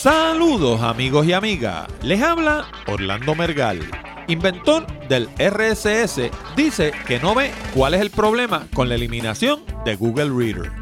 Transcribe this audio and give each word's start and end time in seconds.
Saludos 0.00 0.80
amigos 0.80 1.26
y 1.26 1.34
amigas, 1.34 1.86
les 2.00 2.22
habla 2.22 2.64
Orlando 2.86 3.34
Mergal, 3.34 3.80
inventor 4.28 4.86
del 5.08 5.28
RSS, 5.38 6.30
dice 6.56 6.92
que 7.06 7.20
no 7.20 7.34
ve 7.34 7.50
cuál 7.74 7.92
es 7.92 8.00
el 8.00 8.08
problema 8.08 8.66
con 8.72 8.88
la 8.88 8.94
eliminación 8.94 9.62
de 9.84 9.96
Google 9.96 10.30
Reader. 10.30 10.72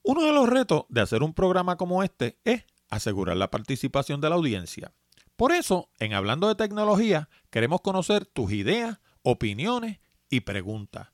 Uno 0.02 0.22
de 0.24 0.34
los 0.34 0.50
retos 0.50 0.86
de 0.90 1.02
hacer 1.02 1.22
un 1.22 1.36
programa 1.36 1.78
como 1.78 2.02
este 2.02 2.40
es 2.44 2.66
asegurar 2.90 3.38
la 3.38 3.52
participación 3.52 4.20
de 4.20 4.30
la 4.30 4.36
audiencia. 4.36 4.92
Por 5.36 5.52
eso, 5.52 5.90
en 6.00 6.14
Hablando 6.14 6.48
de 6.48 6.56
Tecnología, 6.56 7.30
queremos 7.50 7.82
conocer 7.82 8.26
tus 8.26 8.52
ideas, 8.52 9.00
opiniones 9.24 10.00
y 10.30 10.42
preguntas. 10.42 11.10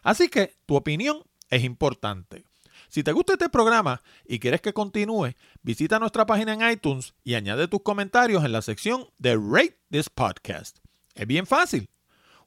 así 0.03 0.29
que 0.29 0.57
tu 0.65 0.75
opinión 0.75 1.23
es 1.49 1.63
importante. 1.63 2.45
Si 2.89 3.03
te 3.03 3.11
gusta 3.13 3.33
este 3.33 3.49
programa 3.49 4.01
y 4.25 4.39
quieres 4.39 4.61
que 4.61 4.73
continúe, 4.73 5.35
visita 5.61 5.99
nuestra 5.99 6.25
página 6.25 6.53
en 6.53 6.69
iTunes 6.69 7.13
y 7.23 7.35
añade 7.35 7.67
tus 7.67 7.83
comentarios 7.83 8.43
en 8.43 8.51
la 8.51 8.61
sección 8.61 9.07
de 9.17 9.35
Rate 9.35 9.79
This 9.89 10.09
Podcast. 10.09 10.79
Es 11.15 11.27
bien 11.27 11.45
fácil. 11.45 11.89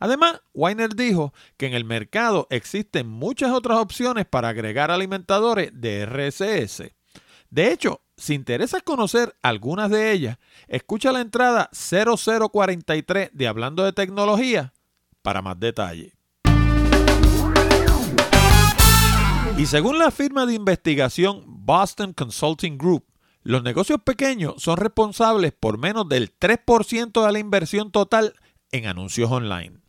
Además, 0.00 0.40
Weiner 0.54 0.96
dijo 0.96 1.32
que 1.58 1.66
en 1.66 1.74
el 1.74 1.84
mercado 1.84 2.48
existen 2.50 3.06
muchas 3.06 3.52
otras 3.52 3.78
opciones 3.78 4.24
para 4.26 4.48
agregar 4.48 4.90
alimentadores 4.90 5.70
de 5.74 6.06
RSS. 6.06 6.92
De 7.50 7.70
hecho, 7.70 8.00
si 8.16 8.34
interesas 8.34 8.82
conocer 8.82 9.36
algunas 9.42 9.90
de 9.90 10.12
ellas, 10.12 10.38
escucha 10.68 11.12
la 11.12 11.20
entrada 11.20 11.68
0043 11.72 13.30
de 13.32 13.46
Hablando 13.46 13.84
de 13.84 13.92
Tecnología 13.92 14.72
para 15.22 15.42
más 15.42 15.60
detalle. 15.60 16.14
Y 19.58 19.66
según 19.66 19.98
la 19.98 20.10
firma 20.10 20.46
de 20.46 20.54
investigación 20.54 21.44
Boston 21.46 22.14
Consulting 22.14 22.78
Group, 22.78 23.04
los 23.42 23.62
negocios 23.62 24.00
pequeños 24.02 24.54
son 24.62 24.78
responsables 24.78 25.52
por 25.52 25.76
menos 25.76 26.08
del 26.08 26.34
3% 26.38 27.26
de 27.26 27.32
la 27.32 27.38
inversión 27.38 27.90
total 27.90 28.34
en 28.72 28.86
anuncios 28.86 29.30
online. 29.30 29.79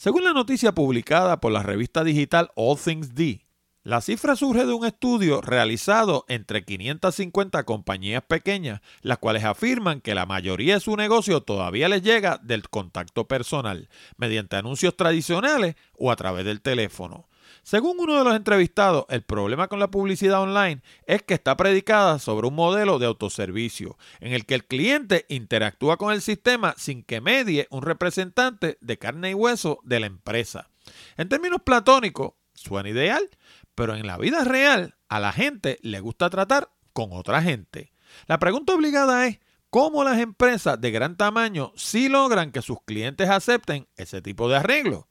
Según 0.00 0.24
la 0.24 0.32
noticia 0.32 0.72
publicada 0.72 1.40
por 1.40 1.52
la 1.52 1.62
revista 1.62 2.02
digital 2.04 2.50
All 2.54 2.78
Things 2.78 3.14
D, 3.14 3.44
la 3.82 4.00
cifra 4.00 4.34
surge 4.34 4.64
de 4.64 4.72
un 4.72 4.86
estudio 4.86 5.42
realizado 5.42 6.24
entre 6.28 6.64
550 6.64 7.64
compañías 7.64 8.22
pequeñas, 8.22 8.80
las 9.02 9.18
cuales 9.18 9.44
afirman 9.44 10.00
que 10.00 10.14
la 10.14 10.24
mayoría 10.24 10.72
de 10.72 10.80
su 10.80 10.96
negocio 10.96 11.42
todavía 11.42 11.90
les 11.90 12.00
llega 12.00 12.40
del 12.42 12.70
contacto 12.70 13.28
personal, 13.28 13.90
mediante 14.16 14.56
anuncios 14.56 14.96
tradicionales 14.96 15.76
o 15.98 16.10
a 16.10 16.16
través 16.16 16.46
del 16.46 16.62
teléfono. 16.62 17.28
Según 17.62 18.00
uno 18.00 18.16
de 18.16 18.24
los 18.24 18.34
entrevistados, 18.34 19.04
el 19.08 19.22
problema 19.22 19.68
con 19.68 19.78
la 19.78 19.90
publicidad 19.90 20.42
online 20.42 20.82
es 21.06 21.22
que 21.22 21.34
está 21.34 21.56
predicada 21.56 22.18
sobre 22.18 22.48
un 22.48 22.54
modelo 22.54 22.98
de 22.98 23.06
autoservicio, 23.06 23.98
en 24.20 24.32
el 24.32 24.46
que 24.46 24.54
el 24.54 24.64
cliente 24.64 25.26
interactúa 25.28 25.96
con 25.96 26.12
el 26.12 26.22
sistema 26.22 26.74
sin 26.76 27.02
que 27.02 27.20
medie 27.20 27.66
un 27.70 27.82
representante 27.82 28.78
de 28.80 28.98
carne 28.98 29.30
y 29.30 29.34
hueso 29.34 29.80
de 29.84 30.00
la 30.00 30.06
empresa. 30.06 30.70
En 31.16 31.28
términos 31.28 31.60
platónicos, 31.64 32.32
suena 32.54 32.88
ideal, 32.88 33.28
pero 33.74 33.94
en 33.94 34.06
la 34.06 34.18
vida 34.18 34.44
real 34.44 34.96
a 35.08 35.20
la 35.20 35.32
gente 35.32 35.78
le 35.82 36.00
gusta 36.00 36.30
tratar 36.30 36.70
con 36.92 37.10
otra 37.12 37.42
gente. 37.42 37.92
La 38.26 38.38
pregunta 38.38 38.74
obligada 38.74 39.26
es, 39.26 39.38
¿cómo 39.70 40.02
las 40.02 40.18
empresas 40.18 40.80
de 40.80 40.90
gran 40.90 41.16
tamaño 41.16 41.72
sí 41.76 42.08
logran 42.08 42.52
que 42.52 42.62
sus 42.62 42.82
clientes 42.84 43.28
acepten 43.28 43.86
ese 43.96 44.22
tipo 44.22 44.48
de 44.48 44.56
arreglo? 44.56 45.09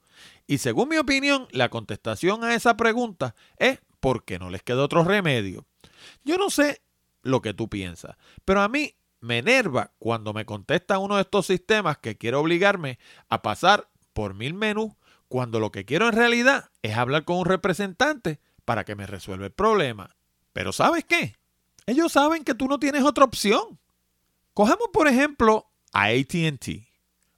Y 0.49 0.57
según 0.57 0.89
mi 0.89 0.97
opinión, 0.97 1.47
la 1.51 1.69
contestación 1.69 2.43
a 2.43 2.55
esa 2.55 2.75
pregunta 2.75 3.35
es 3.57 3.81
porque 3.99 4.39
no 4.39 4.49
les 4.49 4.63
queda 4.63 4.83
otro 4.83 5.03
remedio. 5.03 5.67
Yo 6.23 6.39
no 6.39 6.49
sé 6.49 6.81
lo 7.21 7.43
que 7.43 7.53
tú 7.53 7.69
piensas, 7.69 8.17
pero 8.45 8.63
a 8.63 8.67
mí 8.67 8.95
me 9.19 9.37
enerva 9.37 9.93
cuando 9.99 10.33
me 10.33 10.45
contesta 10.45 10.97
uno 10.97 11.17
de 11.17 11.21
estos 11.21 11.45
sistemas 11.45 11.99
que 11.99 12.17
quiere 12.17 12.35
obligarme 12.35 12.97
a 13.29 13.43
pasar 13.43 13.91
por 14.11 14.33
mil 14.33 14.55
menús 14.55 14.93
cuando 15.27 15.59
lo 15.59 15.71
que 15.71 15.85
quiero 15.85 16.07
en 16.07 16.15
realidad 16.15 16.71
es 16.81 16.97
hablar 16.97 17.25
con 17.25 17.37
un 17.37 17.45
representante 17.45 18.39
para 18.65 18.85
que 18.85 18.95
me 18.95 19.05
resuelva 19.05 19.45
el 19.45 19.51
problema. 19.51 20.15
Pero 20.51 20.71
¿sabes 20.71 21.05
qué? 21.05 21.35
Ellos 21.85 22.11
saben 22.11 22.43
que 22.43 22.55
tú 22.55 22.67
no 22.67 22.79
tienes 22.79 23.03
otra 23.03 23.23
opción. 23.23 23.79
Cojamos 24.55 24.87
por 24.91 25.07
ejemplo 25.07 25.69
a 25.93 26.05
ATT 26.05 26.87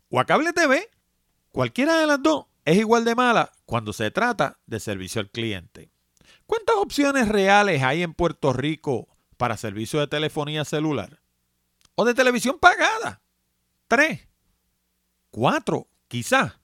o 0.07 0.17
a 0.17 0.25
Cable 0.25 0.53
TV. 0.53 0.89
Cualquiera 1.51 1.99
de 1.99 2.07
las 2.07 2.23
dos 2.23 2.45
es 2.65 2.77
igual 2.77 3.05
de 3.05 3.15
mala 3.15 3.51
cuando 3.65 3.93
se 3.93 4.11
trata 4.11 4.59
de 4.65 4.79
servicio 4.79 5.21
al 5.21 5.29
cliente. 5.29 5.91
¿Cuántas 6.45 6.75
opciones 6.75 7.27
reales 7.27 7.81
hay 7.83 8.03
en 8.03 8.13
Puerto 8.13 8.53
Rico 8.53 9.07
para 9.37 9.57
servicio 9.57 9.99
de 9.99 10.07
telefonía 10.07 10.65
celular? 10.65 11.21
¿O 11.95 12.05
de 12.05 12.13
televisión 12.13 12.59
pagada? 12.59 13.21
Tres. 13.87 14.27
Cuatro, 15.29 15.87
quizás. 16.07 16.59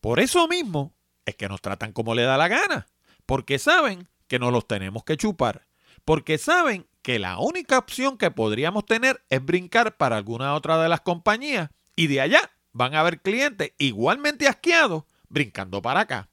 Por 0.00 0.20
eso 0.20 0.46
mismo 0.48 0.94
es 1.24 1.36
que 1.36 1.48
nos 1.48 1.60
tratan 1.60 1.92
como 1.92 2.14
le 2.14 2.22
da 2.22 2.36
la 2.36 2.48
gana. 2.48 2.86
Porque 3.26 3.58
saben 3.58 4.08
que 4.28 4.38
nos 4.38 4.52
los 4.52 4.66
tenemos 4.66 5.04
que 5.04 5.16
chupar. 5.16 5.66
Porque 6.04 6.38
saben 6.38 6.86
que 7.02 7.18
la 7.18 7.38
única 7.38 7.78
opción 7.78 8.18
que 8.18 8.30
podríamos 8.30 8.84
tener 8.86 9.24
es 9.28 9.44
brincar 9.44 9.96
para 9.96 10.16
alguna 10.16 10.54
otra 10.54 10.82
de 10.82 10.88
las 10.88 11.00
compañías 11.00 11.70
y 11.96 12.06
de 12.06 12.20
allá 12.20 12.50
van 12.72 12.94
a 12.94 13.00
haber 13.00 13.20
clientes 13.20 13.72
igualmente 13.78 14.48
asqueados 14.48 15.04
brincando 15.28 15.82
para 15.82 16.00
acá. 16.00 16.30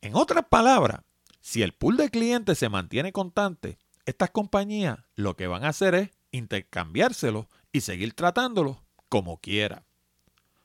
En 0.00 0.14
otras 0.14 0.44
palabras, 0.46 1.00
si 1.40 1.62
el 1.62 1.72
pool 1.72 1.96
de 1.96 2.10
clientes 2.10 2.58
se 2.58 2.68
mantiene 2.68 3.12
constante, 3.12 3.78
estas 4.06 4.30
compañías 4.30 4.98
lo 5.14 5.36
que 5.36 5.46
van 5.46 5.64
a 5.64 5.68
hacer 5.68 5.94
es 5.94 6.10
intercambiárselo 6.30 7.48
y 7.72 7.80
seguir 7.80 8.14
tratándolo 8.14 8.84
como 9.08 9.40
quiera. 9.40 9.86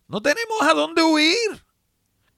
No 0.08 0.22
tenemos 0.22 0.62
a 0.62 0.74
dónde 0.74 1.04
huir. 1.04 1.66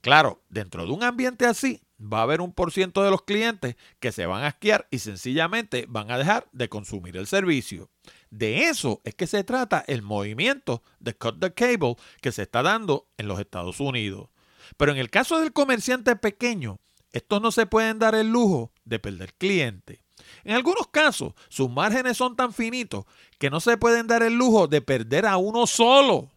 Claro, 0.00 0.42
dentro 0.48 0.84
de 0.84 0.92
un 0.92 1.02
ambiente 1.02 1.46
así, 1.46 1.80
va 2.02 2.20
a 2.20 2.22
haber 2.22 2.40
un 2.40 2.52
por 2.52 2.72
ciento 2.72 3.02
de 3.02 3.10
los 3.10 3.22
clientes 3.22 3.76
que 4.00 4.12
se 4.12 4.26
van 4.26 4.42
a 4.42 4.48
asquear 4.48 4.88
y 4.90 4.98
sencillamente 4.98 5.86
van 5.88 6.10
a 6.10 6.18
dejar 6.18 6.48
de 6.52 6.68
consumir 6.68 7.16
el 7.16 7.26
servicio. 7.26 7.90
De 8.30 8.64
eso 8.64 9.00
es 9.04 9.14
que 9.14 9.26
se 9.26 9.44
trata 9.44 9.84
el 9.86 10.02
movimiento 10.02 10.82
de 10.98 11.14
cut 11.14 11.38
the 11.40 11.52
cable 11.52 11.96
que 12.20 12.32
se 12.32 12.42
está 12.42 12.62
dando 12.62 13.06
en 13.18 13.28
los 13.28 13.38
Estados 13.38 13.78
Unidos. 13.80 14.28
Pero 14.76 14.92
en 14.92 14.98
el 14.98 15.10
caso 15.10 15.38
del 15.38 15.52
comerciante 15.52 16.16
pequeño, 16.16 16.78
estos 17.12 17.42
no 17.42 17.52
se 17.52 17.66
pueden 17.66 17.98
dar 17.98 18.14
el 18.14 18.28
lujo 18.28 18.72
de 18.84 18.98
perder 18.98 19.34
cliente. 19.34 20.02
En 20.44 20.54
algunos 20.54 20.88
casos, 20.88 21.34
sus 21.48 21.70
márgenes 21.70 22.16
son 22.16 22.36
tan 22.36 22.52
finitos 22.52 23.04
que 23.38 23.50
no 23.50 23.60
se 23.60 23.76
pueden 23.76 24.06
dar 24.06 24.22
el 24.22 24.34
lujo 24.34 24.66
de 24.66 24.80
perder 24.80 25.26
a 25.26 25.36
uno 25.36 25.66
solo. 25.66 26.31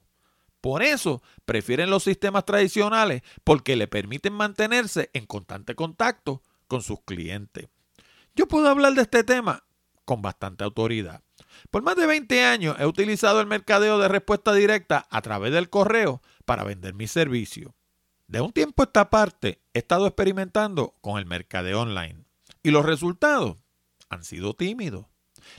Por 0.66 0.82
eso 0.82 1.22
prefieren 1.46 1.92
los 1.92 2.02
sistemas 2.02 2.44
tradicionales 2.44 3.22
porque 3.44 3.76
le 3.76 3.88
permiten 3.88 4.34
mantenerse 4.34 5.12
en 5.14 5.28
constante 5.28 5.76
contacto 5.76 6.42
con 6.68 6.82
sus 6.82 7.02
clientes. 7.02 7.68
Yo 8.34 8.48
puedo 8.48 8.68
hablar 8.68 8.94
de 8.96 9.04
este 9.04 9.24
tema 9.24 9.64
con 10.06 10.24
bastante 10.24 10.64
autoridad. 10.64 11.22
Por 11.70 11.84
más 11.84 11.96
de 11.98 12.08
20 12.08 12.44
años 12.46 12.76
he 12.80 12.88
utilizado 12.88 13.42
el 13.42 13.46
mercadeo 13.46 14.00
de 14.00 14.08
respuesta 14.08 14.54
directa 14.54 15.06
a 15.12 15.22
través 15.22 15.54
del 15.54 15.70
correo 15.70 16.24
para 16.46 16.64
vender 16.64 16.96
mi 16.96 17.06
servicio. 17.06 17.76
De 18.26 18.42
un 18.42 18.52
tiempo 18.52 18.82
a 18.82 18.86
esta 18.86 19.12
parte 19.12 19.62
he 19.72 19.78
estado 19.78 20.08
experimentando 20.08 20.96
con 21.00 21.20
el 21.20 21.28
mercadeo 21.28 21.82
online 21.82 22.26
y 22.64 22.72
los 22.72 22.84
resultados 22.84 23.58
han 24.10 24.24
sido 24.24 24.56
tímidos. 24.56 25.06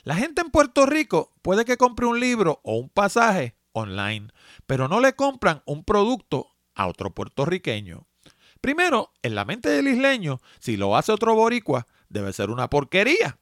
La 0.03 0.17
gente 0.17 0.43
en 0.43 0.51
Puerto 0.51 0.85
Rico 0.85 1.33
puede 1.43 1.65
que 1.65 1.77
compre 1.77 2.07
un 2.07 2.19
libro 2.19 2.61
o 2.65 2.75
un 2.75 2.89
pasaje 2.89 3.55
online, 3.77 4.29
pero 4.67 4.89
no 4.89 5.01
le 5.01 5.15
compran 5.15 5.63
un 5.67 5.85
producto 5.85 6.49
a 6.75 6.87
otro 6.87 7.15
puertorriqueño. 7.15 8.07
Primero, 8.61 9.13
en 9.23 9.35
la 9.35 9.45
mente 9.45 9.69
del 9.69 9.89
isleño, 9.89 10.41
si 10.59 10.77
lo 10.77 10.97
hace 10.97 11.13
otro 11.13 11.35
boricua, 11.35 11.87
debe 12.09 12.33
ser 12.33 12.51
una 12.51 12.71
porquería. 12.71 13.39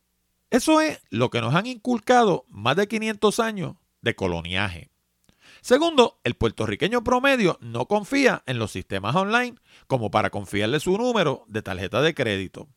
Eso 0.51 0.81
es 0.81 1.01
lo 1.11 1.31
que 1.31 1.41
nos 1.41 1.55
han 1.55 1.67
inculcado 1.67 2.45
más 2.49 2.77
de 2.77 2.89
500 2.89 3.41
años 3.41 3.77
de 4.03 4.15
coloniaje. 4.15 4.91
Segundo, 5.63 6.21
el 6.25 6.35
puertorriqueño 6.35 7.03
promedio 7.03 7.59
no 7.61 7.87
confía 7.87 8.43
en 8.47 8.59
los 8.59 8.71
sistemas 8.71 9.17
online 9.17 9.57
como 9.87 10.11
para 10.11 10.31
confiarle 10.31 10.79
su 10.79 10.99
número 10.99 11.45
de 11.49 11.63
tarjeta 11.63 12.03
de 12.03 12.15
crédito. 12.15 12.69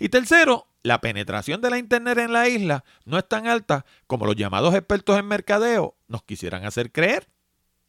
Y 0.00 0.08
tercero, 0.08 0.66
la 0.82 1.00
penetración 1.00 1.60
de 1.60 1.70
la 1.70 1.78
Internet 1.78 2.18
en 2.18 2.32
la 2.32 2.48
isla 2.48 2.84
no 3.04 3.18
es 3.18 3.28
tan 3.28 3.46
alta 3.46 3.84
como 4.06 4.26
los 4.26 4.36
llamados 4.36 4.74
expertos 4.74 5.18
en 5.18 5.26
mercadeo 5.26 5.96
nos 6.08 6.22
quisieran 6.24 6.64
hacer 6.64 6.92
creer. 6.92 7.28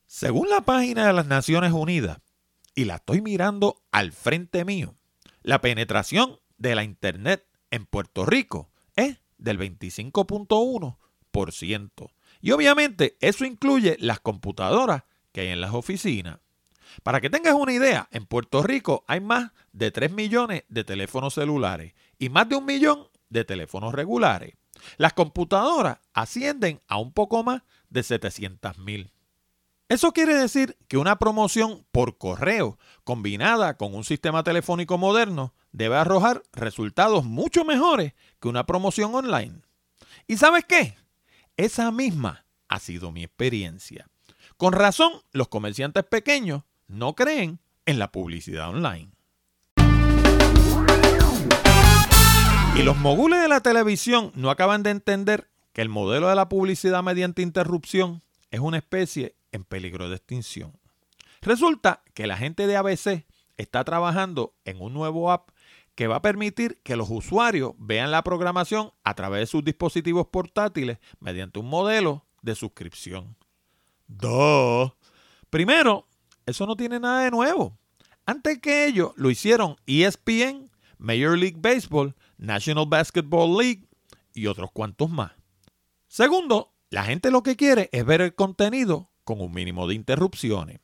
Según 0.06 0.50
la 0.50 0.62
página 0.62 1.08
de 1.08 1.14
las 1.14 1.26
Naciones 1.26 1.72
Unidas, 1.72 2.20
y 2.76 2.86
la 2.86 2.96
estoy 2.96 3.22
mirando 3.22 3.84
al 3.92 4.12
frente 4.12 4.66
mío, 4.66 4.96
la 5.42 5.62
penetración 5.62 6.40
de 6.58 6.76
la 6.76 6.84
Internet 6.84 7.48
en 7.72 7.86
Puerto 7.86 8.26
Rico 8.26 8.70
es 8.96 9.22
del 9.38 9.60
25.1%. 9.60 12.12
Y 12.42 12.52
obviamente 12.52 13.18
eso 13.22 13.46
incluye 13.46 13.96
las 14.00 14.20
computadoras 14.20 15.04
que 15.32 15.42
hay 15.42 15.50
en 15.50 15.62
las 15.62 15.74
oficinas. 15.74 16.40
Para 17.02 17.22
que 17.22 17.30
tengas 17.30 17.56
una 17.56 17.74
idea, 17.74 18.08
en 18.12 18.26
Puerto 18.26 18.62
Rico 18.62 19.04
hay 19.08 19.20
más 19.20 19.52
de 19.72 19.92
3 19.92 20.12
millones 20.12 20.64
de 20.70 20.84
teléfonos 20.84 21.34
celulares 21.34 21.94
y 22.20 22.30
más 22.30 22.48
de 22.48 22.56
un 22.56 22.66
millón 22.66 23.08
de 23.30 23.44
teléfonos 23.44 23.94
regulares. 23.94 24.56
Las 24.98 25.14
computadoras 25.14 26.00
ascienden 26.14 26.82
a 26.88 26.98
un 26.98 27.14
poco 27.14 27.44
más 27.44 27.64
de 27.90 28.04
700 28.04 28.78
mil. 28.80 29.12
Eso 29.90 30.12
quiere 30.12 30.36
decir 30.36 30.78
que 30.88 30.98
una 30.98 31.20
promoción 31.20 31.86
por 31.92 32.18
correo 32.18 32.80
combinada 33.04 33.78
con 33.78 33.94
un 33.94 34.04
sistema 34.04 34.44
telefónico 34.44 34.98
moderno 34.98 35.54
debe 35.72 35.98
arrojar 35.98 36.44
resultados 36.54 37.26
mucho 37.26 37.66
mejores 37.66 38.14
que 38.40 38.48
una 38.48 38.66
promoción 38.66 39.14
online. 39.14 39.62
¿Y 40.28 40.38
sabes 40.38 40.66
qué? 40.66 40.96
Esa 41.58 41.92
misma 41.92 42.46
ha 42.70 42.80
sido 42.80 43.12
mi 43.12 43.24
experiencia. 43.24 44.08
Con 44.58 44.74
razón, 44.74 45.12
los 45.32 45.48
comerciantes 45.48 46.04
pequeños 46.06 46.64
no 46.94 47.16
creen 47.16 47.60
en 47.86 48.00
la 48.00 48.12
publicidad 48.12 48.70
online. 48.70 49.12
Y 52.76 52.84
los 52.84 52.98
mogules 52.98 53.42
de 53.42 53.48
la 53.48 53.62
televisión 53.62 54.32
no 54.36 54.50
acaban 54.50 54.84
de 54.84 54.92
entender 54.92 55.50
que 55.74 55.82
el 55.82 55.90
modelo 55.90 56.30
de 56.30 56.36
la 56.36 56.50
publicidad 56.50 57.04
mediante 57.04 57.42
interrupción 57.42 58.22
es 58.52 58.60
una 58.60 58.78
especie 58.78 59.36
en 59.52 59.64
peligro 59.64 60.10
de 60.10 60.16
extinción. 60.16 60.78
Resulta 61.42 62.04
que 62.14 62.28
la 62.28 62.38
gente 62.38 62.68
de 62.68 62.78
ABC 62.78 63.26
está 63.58 63.84
trabajando 63.84 64.54
en 64.64 64.82
un 64.82 64.94
nuevo 64.94 65.32
app 65.32 65.50
que 65.96 66.08
va 66.08 66.18
a 66.18 66.22
permitir 66.22 66.80
que 66.84 66.96
los 66.96 67.10
usuarios 67.10 67.74
vean 67.78 68.12
la 68.12 68.24
programación 68.24 68.92
a 69.04 69.14
través 69.14 69.42
de 69.42 69.48
sus 69.48 69.64
dispositivos 69.64 70.28
portátiles 70.28 70.98
mediante 71.20 71.60
un 71.60 71.70
modelo 71.70 72.26
de 72.42 72.56
suscripción. 72.56 73.36
¡Duh! 74.08 74.92
Primero, 75.50 76.08
eso 76.46 76.66
no 76.66 76.76
tiene 76.76 77.00
nada 77.00 77.24
de 77.24 77.32
nuevo. 77.32 77.78
Antes 78.26 78.60
que 78.60 78.86
ello, 78.86 79.14
lo 79.18 79.30
hicieron 79.30 79.76
ESPN, 79.86 80.70
Major 80.98 81.38
League 81.38 81.58
Baseball, 81.60 82.16
National 82.38 82.86
Basketball 82.88 83.58
League 83.58 83.88
y 84.34 84.48
otros 84.48 84.72
cuantos 84.72 85.10
más. 85.10 85.32
Segundo, 86.08 86.74
la 86.90 87.04
gente 87.04 87.32
lo 87.32 87.44
que 87.44 87.56
quiere 87.56 87.90
es 87.92 88.06
ver 88.06 88.22
el 88.22 88.36
contenido 88.36 89.10
con 89.24 89.42
un 89.42 89.52
mínimo 89.52 89.88
de 89.88 89.96
interrupciones. 89.96 90.80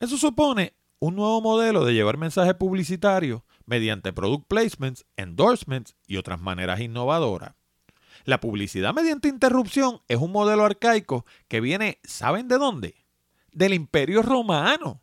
Eso 0.00 0.16
supone 0.16 0.74
un 1.00 1.16
nuevo 1.16 1.40
modelo 1.40 1.84
de 1.84 1.94
llevar 1.94 2.16
mensajes 2.16 2.54
publicitarios 2.54 3.42
mediante 3.66 4.12
product 4.12 4.46
placements, 4.48 5.04
endorsements 5.16 5.96
y 6.06 6.16
otras 6.16 6.40
maneras 6.40 6.80
innovadoras. 6.80 7.54
La 8.24 8.40
publicidad 8.40 8.94
mediante 8.94 9.28
interrupción 9.28 10.00
es 10.08 10.18
un 10.18 10.32
modelo 10.32 10.64
arcaico 10.64 11.24
que 11.48 11.60
viene, 11.60 11.98
¿saben 12.04 12.48
de 12.48 12.58
dónde? 12.58 12.94
Del 13.52 13.74
Imperio 13.74 14.22
Romano. 14.22 15.00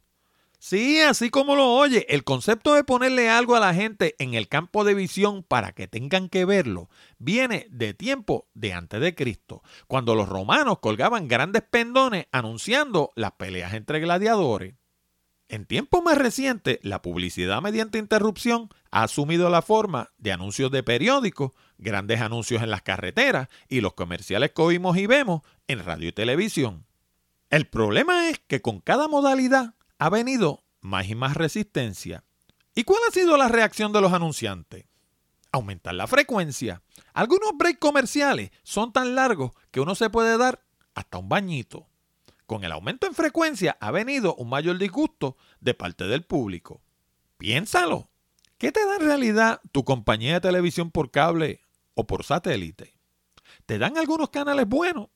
Sí, 0.60 1.00
así 1.00 1.30
como 1.30 1.56
lo 1.56 1.74
oye, 1.74 2.08
el 2.10 2.24
concepto 2.24 2.74
de 2.74 2.84
ponerle 2.84 3.30
algo 3.30 3.56
a 3.56 3.60
la 3.60 3.76
gente 3.76 4.16
en 4.18 4.34
el 4.34 4.48
campo 4.48 4.84
de 4.84 4.96
visión 4.96 5.44
para 5.44 5.74
que 5.74 5.88
tengan 5.88 6.28
que 6.28 6.44
verlo 6.44 6.90
viene 7.20 7.68
de 7.70 7.94
tiempo 7.94 8.48
de 8.56 8.74
antes 8.74 9.00
de 9.00 9.14
Cristo, 9.14 9.62
cuando 9.88 10.16
los 10.16 10.28
romanos 10.28 10.80
colgaban 10.80 11.28
grandes 11.28 11.62
pendones 11.62 12.26
anunciando 12.32 13.12
las 13.16 13.34
peleas 13.34 13.76
entre 13.76 14.00
gladiadores. 14.00 14.74
En 15.48 15.66
tiempos 15.66 16.02
más 16.04 16.18
recientes, 16.18 16.80
la 16.82 17.04
publicidad 17.04 17.62
mediante 17.62 18.00
interrupción 18.00 18.70
ha 18.90 19.04
asumido 19.04 19.52
la 19.52 19.62
forma 19.62 20.12
de 20.18 20.32
anuncios 20.32 20.72
de 20.72 20.82
periódicos, 20.82 21.52
grandes 21.78 22.22
anuncios 22.22 22.64
en 22.64 22.72
las 22.72 22.82
carreteras 22.82 23.50
y 23.70 23.82
los 23.82 23.94
comerciales 23.94 24.52
que 24.52 24.62
oímos 24.64 24.98
y 24.98 25.06
vemos 25.06 25.42
en 25.68 25.86
radio 25.86 26.10
y 26.10 26.14
televisión. 26.14 26.88
El 27.50 27.68
problema 27.68 28.30
es 28.30 28.40
que 28.40 28.62
con 28.62 28.80
cada 28.80 29.08
modalidad 29.08 29.76
ha 29.98 30.10
venido 30.10 30.64
más 30.82 31.08
y 31.08 31.16
más 31.16 31.36
resistencia. 31.36 32.24
¿Y 32.74 32.84
cuál 32.84 33.00
ha 33.08 33.12
sido 33.12 33.38
la 33.38 33.48
reacción 33.48 33.94
de 33.94 34.02
los 34.02 34.14
anunciantes? 34.14 34.86
Aumentar 35.52 35.94
la 35.94 36.08
frecuencia. 36.08 36.82
Algunos 37.14 37.52
breaks 37.56 37.80
comerciales 37.80 38.52
son 38.64 38.92
tan 38.92 39.16
largos 39.16 39.52
que 39.72 39.80
uno 39.80 39.96
se 39.96 40.10
puede 40.10 40.38
dar 40.38 40.66
hasta 40.94 41.18
un 41.18 41.30
bañito. 41.30 41.88
Con 42.46 42.64
el 42.64 42.72
aumento 42.72 43.08
en 43.08 43.14
frecuencia 43.16 43.78
ha 43.80 43.92
venido 43.92 44.36
un 44.36 44.50
mayor 44.50 44.78
disgusto 44.78 45.38
de 45.62 45.74
parte 45.74 46.06
del 46.06 46.24
público. 46.24 46.82
Piénsalo. 47.38 48.10
¿Qué 48.58 48.72
te 48.72 48.86
da 48.86 48.96
en 48.96 49.02
realidad 49.02 49.62
tu 49.72 49.84
compañía 49.84 50.36
de 50.36 50.42
televisión 50.42 50.92
por 50.92 51.12
cable 51.12 51.62
o 51.94 52.08
por 52.08 52.24
satélite? 52.24 52.98
Te 53.66 53.78
dan 53.78 53.98
algunos 53.98 54.30
canales 54.30 54.68
buenos, 54.68 55.10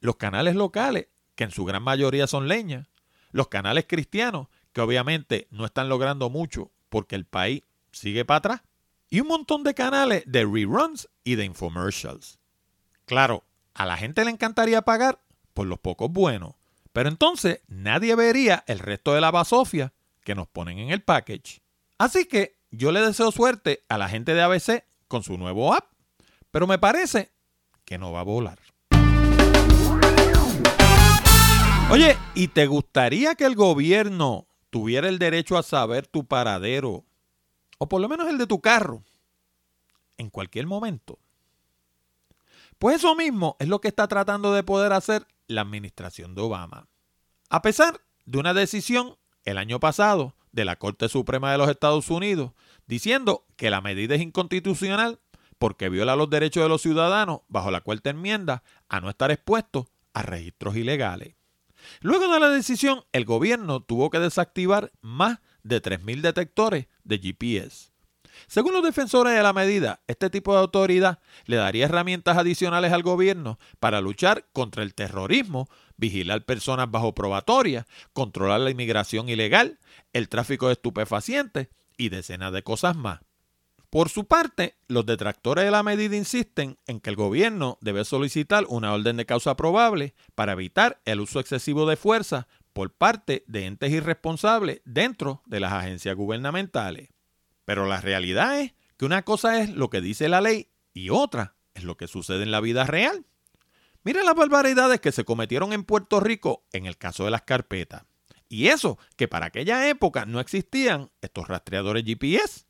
los 0.00 0.16
canales 0.16 0.54
locales, 0.54 1.08
que 1.36 1.44
en 1.44 1.52
su 1.52 1.64
gran 1.64 1.82
mayoría 1.82 2.26
son 2.26 2.48
leña, 2.48 2.88
los 3.30 3.48
canales 3.48 3.84
cristianos, 3.86 4.48
que 4.72 4.80
obviamente 4.80 5.46
no 5.50 5.64
están 5.64 5.88
logrando 5.88 6.28
mucho 6.30 6.72
porque 6.88 7.14
el 7.14 7.24
país 7.24 7.62
sigue 7.92 8.24
para 8.24 8.38
atrás, 8.38 8.62
y 9.08 9.20
un 9.20 9.28
montón 9.28 9.62
de 9.62 9.74
canales 9.74 10.24
de 10.26 10.44
reruns 10.44 11.08
y 11.22 11.36
de 11.36 11.44
infomercials. 11.44 12.38
Claro, 13.04 13.44
a 13.74 13.86
la 13.86 13.96
gente 13.96 14.24
le 14.24 14.30
encantaría 14.30 14.82
pagar 14.82 15.20
por 15.54 15.66
los 15.66 15.78
pocos 15.78 16.10
buenos, 16.10 16.54
pero 16.92 17.08
entonces 17.08 17.60
nadie 17.68 18.14
vería 18.14 18.64
el 18.66 18.78
resto 18.78 19.14
de 19.14 19.20
la 19.20 19.30
basofia 19.30 19.92
que 20.24 20.34
nos 20.34 20.48
ponen 20.48 20.78
en 20.78 20.90
el 20.90 21.02
package. 21.02 21.60
Así 21.98 22.26
que 22.26 22.56
yo 22.70 22.90
le 22.90 23.00
deseo 23.00 23.30
suerte 23.30 23.84
a 23.88 23.98
la 23.98 24.08
gente 24.08 24.34
de 24.34 24.42
ABC 24.42 24.84
con 25.08 25.22
su 25.22 25.38
nuevo 25.38 25.72
app, 25.72 25.86
pero 26.50 26.66
me 26.66 26.78
parece 26.78 27.30
que 27.84 27.98
no 27.98 28.12
va 28.12 28.20
a 28.20 28.24
volar. 28.24 28.58
Oye, 31.88 32.16
¿y 32.34 32.48
te 32.48 32.66
gustaría 32.66 33.36
que 33.36 33.44
el 33.44 33.54
gobierno 33.54 34.48
tuviera 34.70 35.08
el 35.08 35.20
derecho 35.20 35.56
a 35.56 35.62
saber 35.62 36.08
tu 36.08 36.26
paradero? 36.26 37.04
O 37.78 37.88
por 37.88 38.00
lo 38.00 38.08
menos 38.08 38.28
el 38.28 38.38
de 38.38 38.48
tu 38.48 38.60
carro. 38.60 39.04
En 40.16 40.28
cualquier 40.28 40.66
momento. 40.66 41.20
Pues 42.80 42.96
eso 42.96 43.14
mismo 43.14 43.56
es 43.60 43.68
lo 43.68 43.80
que 43.80 43.86
está 43.86 44.08
tratando 44.08 44.52
de 44.52 44.64
poder 44.64 44.92
hacer 44.92 45.28
la 45.46 45.60
administración 45.60 46.34
de 46.34 46.42
Obama. 46.42 46.88
A 47.50 47.62
pesar 47.62 48.00
de 48.24 48.38
una 48.38 48.52
decisión 48.52 49.16
el 49.44 49.56
año 49.56 49.78
pasado 49.78 50.34
de 50.50 50.64
la 50.64 50.76
Corte 50.76 51.08
Suprema 51.08 51.52
de 51.52 51.58
los 51.58 51.70
Estados 51.70 52.10
Unidos 52.10 52.50
diciendo 52.88 53.46
que 53.54 53.70
la 53.70 53.80
medida 53.80 54.16
es 54.16 54.22
inconstitucional 54.22 55.20
porque 55.56 55.88
viola 55.88 56.16
los 56.16 56.30
derechos 56.30 56.64
de 56.64 56.68
los 56.68 56.82
ciudadanos 56.82 57.42
bajo 57.46 57.70
la 57.70 57.80
cuarta 57.80 58.10
enmienda 58.10 58.64
a 58.88 59.00
no 59.00 59.08
estar 59.08 59.30
expuestos 59.30 59.86
a 60.14 60.22
registros 60.22 60.74
ilegales. 60.74 61.36
Luego 62.00 62.32
de 62.32 62.40
la 62.40 62.48
decisión, 62.48 63.04
el 63.12 63.24
gobierno 63.24 63.80
tuvo 63.80 64.10
que 64.10 64.18
desactivar 64.18 64.92
más 65.00 65.38
de 65.62 65.82
3.000 65.82 66.20
detectores 66.20 66.86
de 67.04 67.18
GPS. 67.18 67.90
Según 68.46 68.74
los 68.74 68.82
defensores 68.82 69.34
de 69.34 69.42
la 69.42 69.52
medida, 69.52 70.00
este 70.06 70.30
tipo 70.30 70.52
de 70.52 70.60
autoridad 70.60 71.20
le 71.46 71.56
daría 71.56 71.86
herramientas 71.86 72.36
adicionales 72.36 72.92
al 72.92 73.02
gobierno 73.02 73.58
para 73.80 74.00
luchar 74.00 74.46
contra 74.52 74.82
el 74.82 74.94
terrorismo, 74.94 75.68
vigilar 75.96 76.44
personas 76.44 76.90
bajo 76.90 77.14
probatoria, 77.14 77.86
controlar 78.12 78.60
la 78.60 78.70
inmigración 78.70 79.28
ilegal, 79.28 79.78
el 80.12 80.28
tráfico 80.28 80.66
de 80.66 80.74
estupefacientes 80.74 81.68
y 81.96 82.10
decenas 82.10 82.52
de 82.52 82.62
cosas 82.62 82.96
más. 82.96 83.20
Por 83.96 84.10
su 84.10 84.26
parte, 84.26 84.76
los 84.88 85.06
detractores 85.06 85.64
de 85.64 85.70
la 85.70 85.82
medida 85.82 86.16
insisten 86.16 86.76
en 86.86 87.00
que 87.00 87.08
el 87.08 87.16
gobierno 87.16 87.78
debe 87.80 88.04
solicitar 88.04 88.66
una 88.68 88.92
orden 88.92 89.16
de 89.16 89.24
causa 89.24 89.56
probable 89.56 90.14
para 90.34 90.52
evitar 90.52 91.00
el 91.06 91.18
uso 91.18 91.40
excesivo 91.40 91.88
de 91.88 91.96
fuerza 91.96 92.46
por 92.74 92.92
parte 92.92 93.42
de 93.46 93.64
entes 93.64 93.90
irresponsables 93.90 94.82
dentro 94.84 95.40
de 95.46 95.60
las 95.60 95.72
agencias 95.72 96.14
gubernamentales. 96.14 97.08
Pero 97.64 97.86
la 97.86 98.02
realidad 98.02 98.60
es 98.60 98.74
que 98.98 99.06
una 99.06 99.22
cosa 99.22 99.62
es 99.62 99.70
lo 99.70 99.88
que 99.88 100.02
dice 100.02 100.28
la 100.28 100.42
ley 100.42 100.68
y 100.92 101.08
otra 101.08 101.54
es 101.72 101.82
lo 101.82 101.96
que 101.96 102.06
sucede 102.06 102.42
en 102.42 102.50
la 102.50 102.60
vida 102.60 102.84
real. 102.84 103.24
Mira 104.04 104.22
las 104.24 104.34
barbaridades 104.34 105.00
que 105.00 105.10
se 105.10 105.24
cometieron 105.24 105.72
en 105.72 105.84
Puerto 105.84 106.20
Rico 106.20 106.66
en 106.74 106.84
el 106.84 106.98
caso 106.98 107.24
de 107.24 107.30
las 107.30 107.44
carpetas. 107.44 108.04
Y 108.50 108.66
eso, 108.66 108.98
que 109.16 109.26
para 109.26 109.46
aquella 109.46 109.88
época 109.88 110.26
no 110.26 110.38
existían 110.38 111.10
estos 111.22 111.48
rastreadores 111.48 112.04
GPS. 112.04 112.66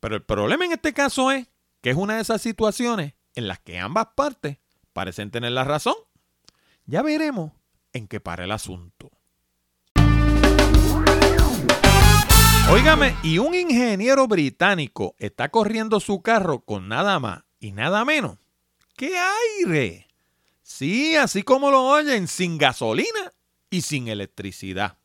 Pero 0.00 0.16
el 0.16 0.22
problema 0.22 0.64
en 0.64 0.72
este 0.72 0.92
caso 0.92 1.30
es 1.30 1.48
que 1.80 1.90
es 1.90 1.96
una 1.96 2.16
de 2.16 2.22
esas 2.22 2.42
situaciones 2.42 3.14
en 3.34 3.48
las 3.48 3.58
que 3.60 3.78
ambas 3.78 4.08
partes 4.14 4.58
parecen 4.92 5.30
tener 5.30 5.52
la 5.52 5.64
razón. 5.64 5.94
Ya 6.86 7.02
veremos 7.02 7.52
en 7.92 8.08
qué 8.08 8.20
para 8.20 8.44
el 8.44 8.52
asunto. 8.52 9.10
Óigame, 12.70 13.16
y 13.22 13.38
un 13.38 13.54
ingeniero 13.54 14.28
británico 14.28 15.14
está 15.18 15.48
corriendo 15.48 16.00
su 16.00 16.20
carro 16.20 16.60
con 16.60 16.86
nada 16.88 17.18
más 17.18 17.44
y 17.60 17.72
nada 17.72 18.04
menos 18.04 18.38
que 18.94 19.12
aire. 19.16 20.06
Sí, 20.62 21.16
así 21.16 21.42
como 21.42 21.70
lo 21.70 21.86
oyen, 21.86 22.28
sin 22.28 22.58
gasolina 22.58 23.32
y 23.70 23.80
sin 23.80 24.08
electricidad. 24.08 24.98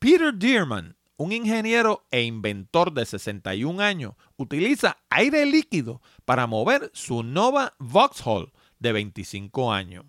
Peter 0.00 0.34
Dearman 0.34 0.96
un 1.20 1.32
ingeniero 1.32 2.06
e 2.10 2.22
inventor 2.22 2.94
de 2.94 3.04
61 3.04 3.82
años 3.82 4.14
utiliza 4.38 4.96
aire 5.10 5.44
líquido 5.44 6.00
para 6.24 6.46
mover 6.46 6.90
su 6.94 7.22
Nova 7.22 7.74
Vauxhall 7.78 8.54
de 8.78 8.92
25 8.92 9.70
años. 9.70 10.06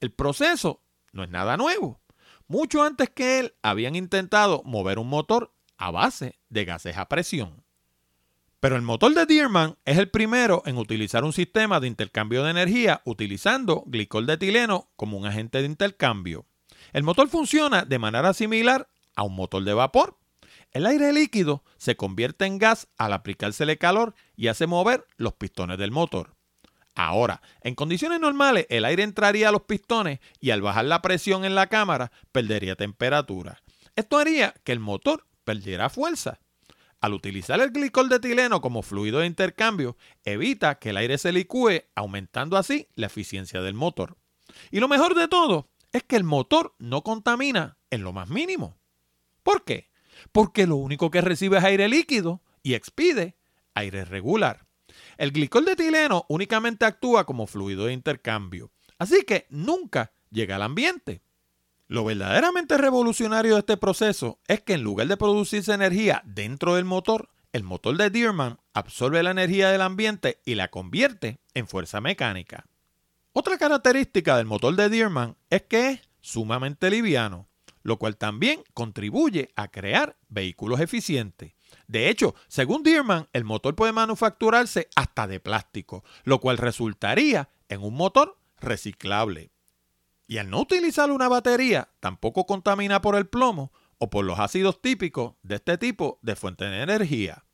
El 0.00 0.10
proceso 0.10 0.82
no 1.12 1.22
es 1.22 1.30
nada 1.30 1.56
nuevo. 1.56 2.00
Mucho 2.48 2.82
antes 2.82 3.08
que 3.08 3.38
él 3.38 3.54
habían 3.62 3.94
intentado 3.94 4.62
mover 4.64 4.98
un 4.98 5.08
motor 5.08 5.54
a 5.76 5.92
base 5.92 6.40
de 6.48 6.64
gases 6.64 6.96
a 6.96 7.06
presión. 7.06 7.62
Pero 8.58 8.74
el 8.74 8.82
motor 8.82 9.14
de 9.14 9.26
Dearman 9.26 9.76
es 9.84 9.96
el 9.96 10.10
primero 10.10 10.64
en 10.66 10.76
utilizar 10.76 11.22
un 11.22 11.32
sistema 11.32 11.78
de 11.78 11.86
intercambio 11.86 12.42
de 12.42 12.50
energía 12.50 13.00
utilizando 13.04 13.84
glicol 13.86 14.26
de 14.26 14.32
etileno 14.32 14.90
como 14.96 15.18
un 15.18 15.24
agente 15.24 15.58
de 15.58 15.66
intercambio. 15.66 16.46
El 16.92 17.04
motor 17.04 17.28
funciona 17.28 17.84
de 17.84 18.00
manera 18.00 18.34
similar 18.34 18.88
a 19.14 19.22
un 19.22 19.36
motor 19.36 19.62
de 19.62 19.74
vapor, 19.74 20.18
el 20.72 20.86
aire 20.86 21.12
líquido 21.12 21.64
se 21.76 21.96
convierte 21.96 22.46
en 22.46 22.58
gas 22.58 22.88
al 22.96 23.12
aplicársele 23.12 23.78
calor 23.78 24.14
y 24.36 24.48
hace 24.48 24.66
mover 24.66 25.06
los 25.16 25.34
pistones 25.34 25.78
del 25.78 25.90
motor. 25.90 26.34
Ahora, 26.94 27.40
en 27.62 27.74
condiciones 27.74 28.20
normales, 28.20 28.66
el 28.68 28.84
aire 28.84 29.02
entraría 29.02 29.48
a 29.48 29.52
los 29.52 29.62
pistones 29.62 30.20
y 30.40 30.50
al 30.50 30.60
bajar 30.60 30.84
la 30.84 31.02
presión 31.02 31.44
en 31.44 31.54
la 31.54 31.68
cámara 31.68 32.12
perdería 32.32 32.76
temperatura. 32.76 33.62
Esto 33.96 34.18
haría 34.18 34.54
que 34.64 34.72
el 34.72 34.80
motor 34.80 35.26
perdiera 35.44 35.90
fuerza. 35.90 36.40
Al 37.00 37.14
utilizar 37.14 37.60
el 37.60 37.70
glicol 37.70 38.08
de 38.08 38.16
etileno 38.16 38.60
como 38.60 38.82
fluido 38.82 39.20
de 39.20 39.26
intercambio, 39.26 39.96
evita 40.24 40.76
que 40.76 40.90
el 40.90 40.96
aire 40.96 41.18
se 41.18 41.32
licúe, 41.32 41.82
aumentando 41.94 42.56
así 42.56 42.88
la 42.94 43.06
eficiencia 43.06 43.60
del 43.60 43.74
motor. 43.74 44.16
Y 44.70 44.80
lo 44.80 44.88
mejor 44.88 45.14
de 45.14 45.28
todo 45.28 45.68
es 45.92 46.04
que 46.04 46.16
el 46.16 46.24
motor 46.24 46.74
no 46.78 47.02
contamina 47.02 47.76
en 47.90 48.02
lo 48.02 48.12
más 48.12 48.28
mínimo. 48.28 48.78
¿Por 49.42 49.64
qué? 49.64 49.91
Porque 50.30 50.66
lo 50.66 50.76
único 50.76 51.10
que 51.10 51.20
recibe 51.20 51.58
es 51.58 51.64
aire 51.64 51.88
líquido 51.88 52.42
y 52.62 52.74
expide 52.74 53.36
aire 53.74 54.04
regular. 54.04 54.66
El 55.16 55.32
glicol 55.32 55.64
de 55.64 55.72
etileno 55.72 56.24
únicamente 56.28 56.84
actúa 56.84 57.24
como 57.24 57.46
fluido 57.46 57.86
de 57.86 57.92
intercambio, 57.92 58.70
así 58.98 59.24
que 59.24 59.46
nunca 59.50 60.12
llega 60.30 60.56
al 60.56 60.62
ambiente. 60.62 61.22
Lo 61.88 62.04
verdaderamente 62.04 62.78
revolucionario 62.78 63.54
de 63.54 63.60
este 63.60 63.76
proceso 63.76 64.40
es 64.46 64.62
que 64.62 64.74
en 64.74 64.82
lugar 64.82 65.08
de 65.08 65.16
producirse 65.16 65.74
energía 65.74 66.22
dentro 66.24 66.76
del 66.76 66.84
motor, 66.84 67.28
el 67.52 67.64
motor 67.64 67.96
de 67.98 68.08
Dearman 68.08 68.58
absorbe 68.72 69.22
la 69.22 69.30
energía 69.30 69.70
del 69.70 69.82
ambiente 69.82 70.40
y 70.46 70.54
la 70.54 70.68
convierte 70.68 71.40
en 71.52 71.68
fuerza 71.68 72.00
mecánica. 72.00 72.66
Otra 73.34 73.58
característica 73.58 74.36
del 74.38 74.46
motor 74.46 74.74
de 74.74 74.88
Dearman 74.88 75.36
es 75.50 75.62
que 75.62 75.88
es 75.90 76.00
sumamente 76.22 76.90
liviano 76.90 77.48
lo 77.82 77.98
cual 77.98 78.16
también 78.16 78.62
contribuye 78.74 79.52
a 79.56 79.68
crear 79.68 80.16
vehículos 80.28 80.80
eficientes. 80.80 81.54
De 81.86 82.08
hecho, 82.08 82.34
según 82.48 82.82
Dearman, 82.82 83.28
el 83.32 83.44
motor 83.44 83.74
puede 83.74 83.92
manufacturarse 83.92 84.88
hasta 84.94 85.26
de 85.26 85.40
plástico, 85.40 86.04
lo 86.24 86.40
cual 86.40 86.58
resultaría 86.58 87.48
en 87.68 87.82
un 87.82 87.94
motor 87.94 88.38
reciclable. 88.60 89.50
Y 90.26 90.38
al 90.38 90.50
no 90.50 90.60
utilizar 90.60 91.10
una 91.10 91.28
batería, 91.28 91.90
tampoco 92.00 92.46
contamina 92.46 93.02
por 93.02 93.16
el 93.16 93.26
plomo 93.26 93.72
o 93.98 94.10
por 94.10 94.24
los 94.24 94.38
ácidos 94.38 94.80
típicos 94.80 95.34
de 95.42 95.56
este 95.56 95.78
tipo 95.78 96.18
de 96.22 96.36
fuente 96.36 96.64
de 96.64 96.82
energía. 96.82 97.44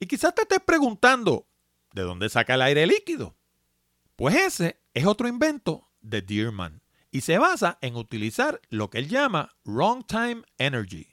Y 0.00 0.06
quizás 0.06 0.34
te 0.34 0.42
estés 0.42 0.60
preguntando, 0.60 1.46
¿de 1.92 2.02
dónde 2.02 2.28
saca 2.28 2.54
el 2.54 2.62
aire 2.62 2.86
líquido? 2.86 3.36
Pues 4.16 4.34
ese 4.34 4.80
es 4.94 5.06
otro 5.06 5.28
invento 5.28 5.88
de 6.00 6.22
Dearman 6.22 6.82
y 7.16 7.22
se 7.22 7.38
basa 7.38 7.78
en 7.80 7.96
utilizar 7.96 8.60
lo 8.68 8.90
que 8.90 8.98
él 8.98 9.08
llama 9.08 9.56
Wrong 9.64 10.04
Time 10.06 10.42
Energy. 10.58 11.08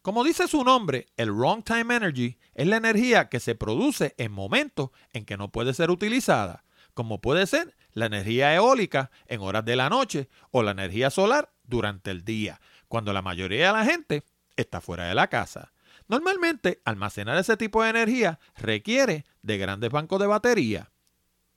Como 0.00 0.24
dice 0.24 0.48
su 0.48 0.64
nombre, 0.64 1.08
el 1.18 1.30
Wrong 1.30 1.62
Time 1.62 1.94
Energy 1.94 2.38
es 2.54 2.66
la 2.66 2.78
energía 2.78 3.28
que 3.28 3.38
se 3.38 3.54
produce 3.54 4.14
en 4.16 4.32
momentos 4.32 4.92
en 5.12 5.26
que 5.26 5.36
no 5.36 5.52
puede 5.52 5.74
ser 5.74 5.90
utilizada, 5.90 6.64
como 6.94 7.20
puede 7.20 7.46
ser 7.46 7.76
la 7.92 8.06
energía 8.06 8.54
eólica 8.54 9.10
en 9.26 9.42
horas 9.42 9.66
de 9.66 9.76
la 9.76 9.90
noche 9.90 10.30
o 10.52 10.62
la 10.62 10.70
energía 10.70 11.10
solar 11.10 11.52
durante 11.64 12.10
el 12.12 12.24
día, 12.24 12.58
cuando 12.88 13.12
la 13.12 13.20
mayoría 13.20 13.66
de 13.66 13.72
la 13.74 13.84
gente 13.84 14.24
está 14.56 14.80
fuera 14.80 15.04
de 15.04 15.14
la 15.14 15.28
casa. 15.28 15.74
Normalmente, 16.08 16.80
almacenar 16.86 17.36
ese 17.36 17.58
tipo 17.58 17.82
de 17.82 17.90
energía 17.90 18.40
requiere 18.56 19.26
de 19.42 19.58
grandes 19.58 19.90
bancos 19.90 20.18
de 20.18 20.28
batería. 20.28 20.92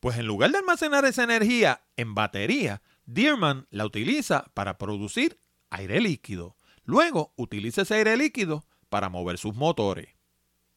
Pues 0.01 0.17
en 0.17 0.25
lugar 0.27 0.51
de 0.51 0.57
almacenar 0.57 1.05
esa 1.05 1.23
energía 1.23 1.81
en 1.95 2.13
batería, 2.13 2.81
Dearman 3.11 3.65
la 3.71 3.87
utiliza 3.87 4.51
para 4.53 4.77
producir 4.77 5.39
aire 5.71 5.99
líquido. 5.99 6.57
Luego 6.83 7.33
utiliza 7.37 7.81
ese 7.81 7.95
aire 7.95 8.15
líquido 8.15 8.65
para 8.87 9.09
mover 9.09 9.39
sus 9.39 9.55
motores. 9.55 10.09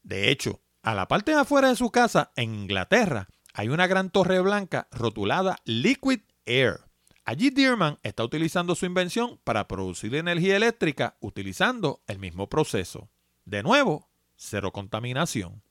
De 0.02 0.30
hecho, 0.30 0.62
a 0.82 0.94
la 0.94 1.08
parte 1.08 1.32
de 1.32 1.40
afuera 1.40 1.68
de 1.68 1.76
su 1.76 1.90
casa, 1.90 2.32
en 2.36 2.54
Inglaterra, 2.54 3.28
hay 3.52 3.68
una 3.68 3.86
gran 3.86 4.08
torre 4.08 4.40
blanca 4.40 4.88
rotulada 4.92 5.58
Liquid 5.66 6.20
Air. 6.46 6.80
Allí 7.26 7.50
Dearman 7.50 7.98
está 8.02 8.24
utilizando 8.24 8.74
su 8.76 8.86
invención 8.86 9.38
para 9.44 9.68
producir 9.68 10.14
energía 10.14 10.56
eléctrica 10.56 11.18
utilizando 11.20 12.02
el 12.06 12.18
mismo 12.18 12.48
proceso. 12.48 13.10
De 13.44 13.62
nuevo, 13.62 14.08
cero 14.36 14.72
contaminación. 14.72 15.62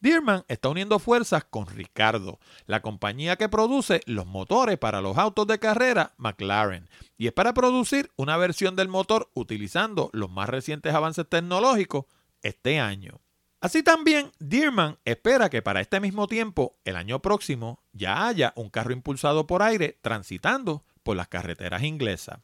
Dearman 0.00 0.44
está 0.48 0.70
uniendo 0.70 0.98
fuerzas 0.98 1.44
con 1.44 1.66
Ricardo, 1.66 2.38
la 2.66 2.80
compañía 2.80 3.36
que 3.36 3.50
produce 3.50 4.00
los 4.06 4.26
motores 4.26 4.78
para 4.78 5.02
los 5.02 5.18
autos 5.18 5.46
de 5.46 5.58
carrera 5.58 6.14
McLaren, 6.16 6.88
y 7.18 7.26
es 7.26 7.32
para 7.34 7.52
producir 7.52 8.10
una 8.16 8.38
versión 8.38 8.76
del 8.76 8.88
motor 8.88 9.30
utilizando 9.34 10.08
los 10.14 10.30
más 10.30 10.48
recientes 10.48 10.94
avances 10.94 11.28
tecnológicos 11.28 12.06
este 12.42 12.80
año. 12.80 13.20
Así 13.60 13.82
también, 13.82 14.32
Dearman 14.38 14.98
espera 15.04 15.50
que 15.50 15.60
para 15.60 15.82
este 15.82 16.00
mismo 16.00 16.26
tiempo, 16.26 16.78
el 16.86 16.96
año 16.96 17.20
próximo, 17.20 17.82
ya 17.92 18.26
haya 18.26 18.54
un 18.56 18.70
carro 18.70 18.94
impulsado 18.94 19.46
por 19.46 19.62
aire 19.62 19.98
transitando 20.00 20.82
por 21.02 21.16
las 21.16 21.28
carreteras 21.28 21.82
inglesas. 21.82 22.38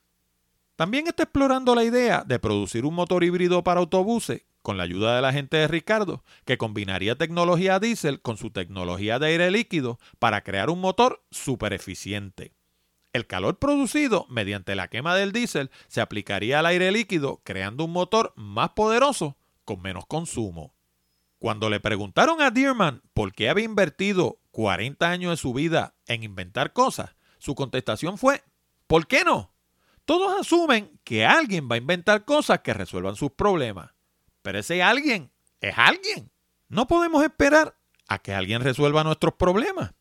También 0.76 1.06
está 1.06 1.22
explorando 1.22 1.75
la 1.75 1.84
idea 1.84 2.22
de 2.26 2.38
producir 2.38 2.84
un 2.84 2.94
motor 2.94 3.25
híbrido 3.25 3.64
para 3.64 3.80
autobuses 3.80 4.42
con 4.66 4.78
la 4.78 4.82
ayuda 4.82 5.14
de 5.14 5.23
la 5.23 5.32
gente 5.32 5.58
de 5.58 5.68
Ricardo, 5.68 6.25
que 6.44 6.58
combinaría 6.58 7.14
tecnología 7.14 7.78
diésel 7.78 8.20
con 8.20 8.37
su 8.37 8.50
tecnología 8.50 9.20
de 9.20 9.28
aire 9.28 9.52
líquido 9.52 10.00
para 10.18 10.42
crear 10.42 10.70
un 10.70 10.80
motor 10.80 11.23
súper 11.30 11.73
eficiente. 11.73 12.52
El 13.12 13.28
calor 13.28 13.61
producido 13.61 14.26
mediante 14.28 14.75
la 14.75 14.88
quema 14.88 15.14
del 15.14 15.30
diésel 15.30 15.70
se 15.87 16.00
aplicaría 16.00 16.58
al 16.58 16.66
aire 16.66 16.90
líquido, 16.90 17.40
creando 17.44 17.85
un 17.85 17.92
motor 17.92 18.32
más 18.35 18.70
poderoso 18.70 19.37
con 19.64 19.80
menos 19.82 20.04
consumo. 20.06 20.75
Cuando 21.38 21.70
le 21.70 21.78
preguntaron 21.78 22.42
a 22.42 22.50
Dearman 22.50 23.02
por 23.14 23.32
qué 23.35 23.49
había 23.49 23.66
invertido 23.66 24.40
40 24.50 25.08
años 25.08 25.30
de 25.30 25.37
su 25.37 25.54
vida 25.54 25.94
en 26.08 26.25
inventar 26.25 26.73
cosas, 26.73 27.14
su 27.38 27.54
contestación 27.54 28.18
fue, 28.18 28.42
¿por 28.88 29.06
qué 29.06 29.23
no? 29.23 29.54
Todos 30.04 30.40
asumen 30.40 30.99
que 31.04 31.25
alguien 31.25 31.68
va 31.70 31.76
a 31.76 31.78
inventar 31.78 32.25
cosas 32.25 32.62
que 32.62 32.75
resuelvan 32.75 33.14
sus 33.14 33.30
problemas. 33.30 33.95
Pero 34.46 34.60
ese 34.60 34.80
alguien 34.80 35.32
es 35.60 35.76
alguien. 35.76 36.30
No 36.68 36.86
podemos 36.86 37.24
esperar 37.24 37.76
a 38.06 38.20
que 38.20 38.32
alguien 38.32 38.62
resuelva 38.62 39.02
nuestros 39.02 39.34
problemas, 39.34 39.92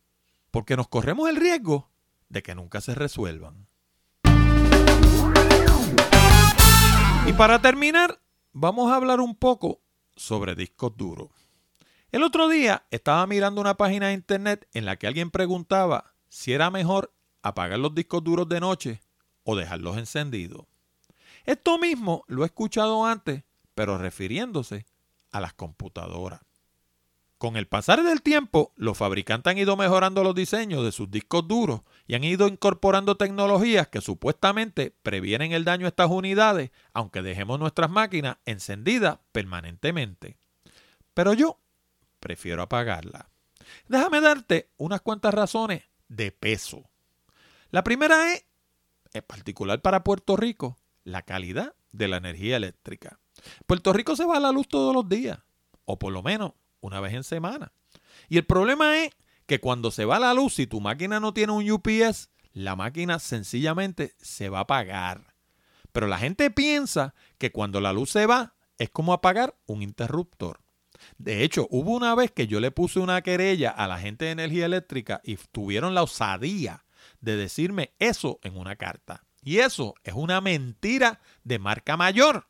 porque 0.51 0.77
nos 0.77 0.87
corremos 0.87 1.27
el 1.29 1.37
riesgo 1.37 1.89
de 2.29 2.43
que 2.43 2.53
nunca 2.53 2.79
se 2.79 2.93
resuelvan. 2.93 3.65
Y 7.25 7.33
para 7.33 7.59
terminar, 7.59 8.21
vamos 8.53 8.91
a 8.91 8.97
hablar 8.97 9.19
un 9.19 9.35
poco 9.35 9.81
sobre 10.15 10.53
discos 10.53 10.95
duros. 10.95 11.31
El 12.11 12.21
otro 12.21 12.47
día 12.47 12.85
estaba 12.91 13.25
mirando 13.25 13.61
una 13.61 13.77
página 13.77 14.09
de 14.09 14.13
internet 14.13 14.69
en 14.75 14.85
la 14.85 14.97
que 14.97 15.07
alguien 15.07 15.31
preguntaba 15.31 16.13
si 16.29 16.53
era 16.53 16.69
mejor 16.69 17.11
apagar 17.41 17.79
los 17.79 17.95
discos 17.95 18.23
duros 18.23 18.47
de 18.47 18.59
noche 18.59 19.01
o 19.43 19.55
dejarlos 19.55 19.97
encendidos. 19.97 20.67
Esto 21.45 21.79
mismo 21.79 22.23
lo 22.27 22.43
he 22.43 22.45
escuchado 22.45 23.07
antes, 23.07 23.43
pero 23.75 23.97
refiriéndose 23.97 24.85
a 25.31 25.39
las 25.39 25.53
computadoras. 25.53 26.41
Con 27.37 27.57
el 27.57 27.67
pasar 27.67 28.01
del 28.01 28.21
tiempo, 28.21 28.71
los 28.77 28.97
fabricantes 28.97 29.51
han 29.51 29.57
ido 29.57 29.75
mejorando 29.75 30.23
los 30.23 30.33
diseños 30.33 30.83
de 30.85 30.93
sus 30.93 31.11
discos 31.11 31.47
duros 31.47 31.81
y 32.07 32.15
han 32.15 32.23
ido 32.23 32.47
incorporando 32.47 33.17
tecnologías 33.17 33.89
que 33.89 33.99
supuestamente 33.99 34.95
previenen 35.03 35.51
el 35.51 35.65
daño 35.65 35.85
a 35.85 35.89
estas 35.89 36.09
unidades, 36.09 36.71
aunque 36.93 37.21
dejemos 37.21 37.59
nuestras 37.59 37.91
máquinas 37.91 38.37
encendidas 38.45 39.19
permanentemente. 39.33 40.37
Pero 41.13 41.33
yo 41.33 41.59
prefiero 42.21 42.61
apagarla. 42.61 43.29
Déjame 43.89 44.21
darte 44.21 44.69
unas 44.77 45.01
cuantas 45.01 45.33
razones 45.33 45.83
de 46.07 46.31
peso. 46.31 46.89
La 47.69 47.83
primera 47.83 48.33
es, 48.33 48.45
en 49.13 49.23
particular 49.23 49.81
para 49.81 50.03
Puerto 50.03 50.37
Rico, 50.37 50.77
la 51.03 51.23
calidad 51.23 51.75
de 51.91 52.07
la 52.07 52.17
energía 52.17 52.55
eléctrica. 52.55 53.19
Puerto 53.65 53.93
Rico 53.93 54.15
se 54.15 54.25
va 54.25 54.37
a 54.37 54.39
la 54.39 54.51
luz 54.51 54.67
todos 54.67 54.93
los 54.93 55.07
días, 55.07 55.39
o 55.85 55.99
por 55.99 56.13
lo 56.13 56.23
menos 56.23 56.53
una 56.81 56.99
vez 56.99 57.13
en 57.13 57.23
semana. 57.23 57.71
Y 58.29 58.37
el 58.37 58.45
problema 58.45 58.97
es 59.03 59.11
que 59.45 59.59
cuando 59.59 59.91
se 59.91 60.05
va 60.05 60.19
la 60.19 60.33
luz, 60.33 60.55
si 60.55 60.67
tu 60.67 60.81
máquina 60.81 61.19
no 61.19 61.33
tiene 61.33 61.53
un 61.53 61.69
UPS, 61.69 62.29
la 62.53 62.75
máquina 62.75 63.19
sencillamente 63.19 64.15
se 64.21 64.49
va 64.49 64.59
a 64.59 64.61
apagar. 64.61 65.33
Pero 65.91 66.07
la 66.07 66.17
gente 66.17 66.51
piensa 66.51 67.13
que 67.37 67.51
cuando 67.51 67.79
la 67.81 67.93
luz 67.93 68.11
se 68.11 68.25
va 68.25 68.55
es 68.77 68.89
como 68.89 69.13
apagar 69.13 69.55
un 69.65 69.81
interruptor. 69.81 70.59
De 71.17 71.43
hecho, 71.43 71.67
hubo 71.69 71.91
una 71.91 72.15
vez 72.15 72.31
que 72.31 72.47
yo 72.47 72.59
le 72.59 72.71
puse 72.71 72.99
una 72.99 73.21
querella 73.21 73.69
a 73.69 73.87
la 73.87 73.99
gente 73.99 74.25
de 74.25 74.31
energía 74.31 74.65
eléctrica 74.65 75.21
y 75.23 75.35
tuvieron 75.35 75.93
la 75.93 76.03
osadía 76.03 76.85
de 77.21 77.35
decirme 77.35 77.93
eso 77.99 78.39
en 78.43 78.57
una 78.57 78.75
carta. 78.75 79.23
Y 79.43 79.57
eso 79.57 79.93
es 80.03 80.13
una 80.13 80.41
mentira 80.41 81.21
de 81.43 81.59
marca 81.59 81.97
mayor. 81.97 82.47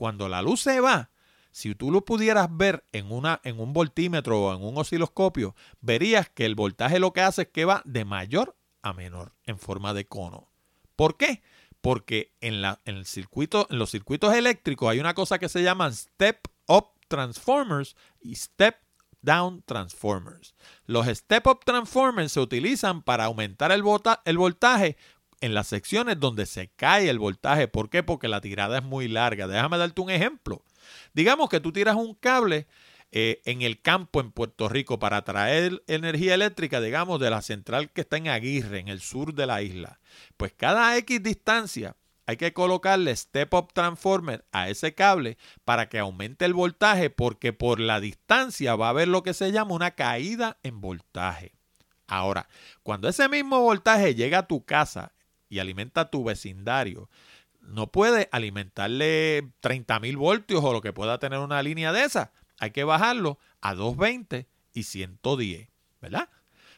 Cuando 0.00 0.30
la 0.30 0.40
luz 0.40 0.62
se 0.62 0.80
va, 0.80 1.10
si 1.50 1.74
tú 1.74 1.90
lo 1.90 2.06
pudieras 2.06 2.48
ver 2.50 2.86
en, 2.90 3.12
una, 3.12 3.38
en 3.44 3.60
un 3.60 3.74
voltímetro 3.74 4.40
o 4.40 4.54
en 4.54 4.64
un 4.64 4.78
osciloscopio, 4.78 5.54
verías 5.82 6.30
que 6.30 6.46
el 6.46 6.54
voltaje 6.54 6.98
lo 6.98 7.12
que 7.12 7.20
hace 7.20 7.42
es 7.42 7.48
que 7.48 7.66
va 7.66 7.82
de 7.84 8.06
mayor 8.06 8.56
a 8.80 8.94
menor 8.94 9.34
en 9.44 9.58
forma 9.58 9.92
de 9.92 10.06
cono. 10.06 10.48
¿Por 10.96 11.18
qué? 11.18 11.42
Porque 11.82 12.32
en, 12.40 12.62
la, 12.62 12.80
en, 12.86 12.96
el 12.96 13.04
circuito, 13.04 13.66
en 13.68 13.78
los 13.78 13.90
circuitos 13.90 14.32
eléctricos 14.32 14.88
hay 14.88 15.00
una 15.00 15.12
cosa 15.12 15.38
que 15.38 15.50
se 15.50 15.62
llaman 15.62 15.92
step 15.92 16.48
up 16.66 16.92
transformers 17.06 17.94
y 18.22 18.36
step 18.36 18.76
down 19.20 19.62
transformers. 19.66 20.54
Los 20.86 21.08
step 21.08 21.46
up 21.46 21.60
transformers 21.62 22.32
se 22.32 22.40
utilizan 22.40 23.02
para 23.02 23.26
aumentar 23.26 23.70
el, 23.70 23.84
el 24.24 24.38
voltaje 24.38 24.96
en 25.40 25.54
las 25.54 25.68
secciones 25.68 26.18
donde 26.20 26.46
se 26.46 26.68
cae 26.68 27.08
el 27.08 27.18
voltaje. 27.18 27.68
¿Por 27.68 27.90
qué? 27.90 28.02
Porque 28.02 28.28
la 28.28 28.40
tirada 28.40 28.78
es 28.78 28.84
muy 28.84 29.08
larga. 29.08 29.46
Déjame 29.46 29.78
darte 29.78 30.00
un 30.00 30.10
ejemplo. 30.10 30.62
Digamos 31.14 31.48
que 31.48 31.60
tú 31.60 31.72
tiras 31.72 31.96
un 31.96 32.14
cable 32.14 32.66
eh, 33.12 33.40
en 33.44 33.62
el 33.62 33.80
campo 33.80 34.20
en 34.20 34.30
Puerto 34.30 34.68
Rico 34.68 34.98
para 34.98 35.22
traer 35.22 35.82
energía 35.88 36.34
eléctrica, 36.34 36.80
digamos, 36.80 37.18
de 37.18 37.30
la 37.30 37.42
central 37.42 37.90
que 37.90 38.02
está 38.02 38.16
en 38.18 38.28
Aguirre, 38.28 38.78
en 38.78 38.88
el 38.88 39.00
sur 39.00 39.34
de 39.34 39.46
la 39.46 39.62
isla. 39.62 39.98
Pues 40.36 40.52
cada 40.56 40.96
X 40.96 41.22
distancia 41.22 41.96
hay 42.26 42.36
que 42.36 42.52
colocarle 42.52 43.16
step 43.16 43.52
up 43.54 43.72
transformer 43.72 44.44
a 44.52 44.68
ese 44.68 44.94
cable 44.94 45.36
para 45.64 45.88
que 45.88 45.98
aumente 45.98 46.44
el 46.44 46.54
voltaje 46.54 47.10
porque 47.10 47.52
por 47.52 47.80
la 47.80 47.98
distancia 47.98 48.76
va 48.76 48.86
a 48.86 48.90
haber 48.90 49.08
lo 49.08 49.24
que 49.24 49.34
se 49.34 49.50
llama 49.50 49.74
una 49.74 49.90
caída 49.90 50.58
en 50.62 50.80
voltaje. 50.80 51.52
Ahora, 52.06 52.48
cuando 52.84 53.08
ese 53.08 53.28
mismo 53.28 53.60
voltaje 53.60 54.14
llega 54.14 54.38
a 54.38 54.46
tu 54.46 54.64
casa 54.64 55.12
y 55.50 55.58
alimenta 55.58 56.08
tu 56.08 56.24
vecindario, 56.24 57.10
no 57.60 57.88
puede 57.88 58.30
alimentarle 58.32 59.50
30 59.60 60.00
mil 60.00 60.16
voltios 60.16 60.64
o 60.64 60.72
lo 60.72 60.80
que 60.80 60.94
pueda 60.94 61.18
tener 61.18 61.40
una 61.40 61.62
línea 61.62 61.92
de 61.92 62.04
esa. 62.04 62.32
Hay 62.58 62.70
que 62.70 62.84
bajarlo 62.84 63.38
a 63.60 63.74
220 63.74 64.48
y 64.72 64.82
110, 64.84 65.68
¿verdad? 66.00 66.28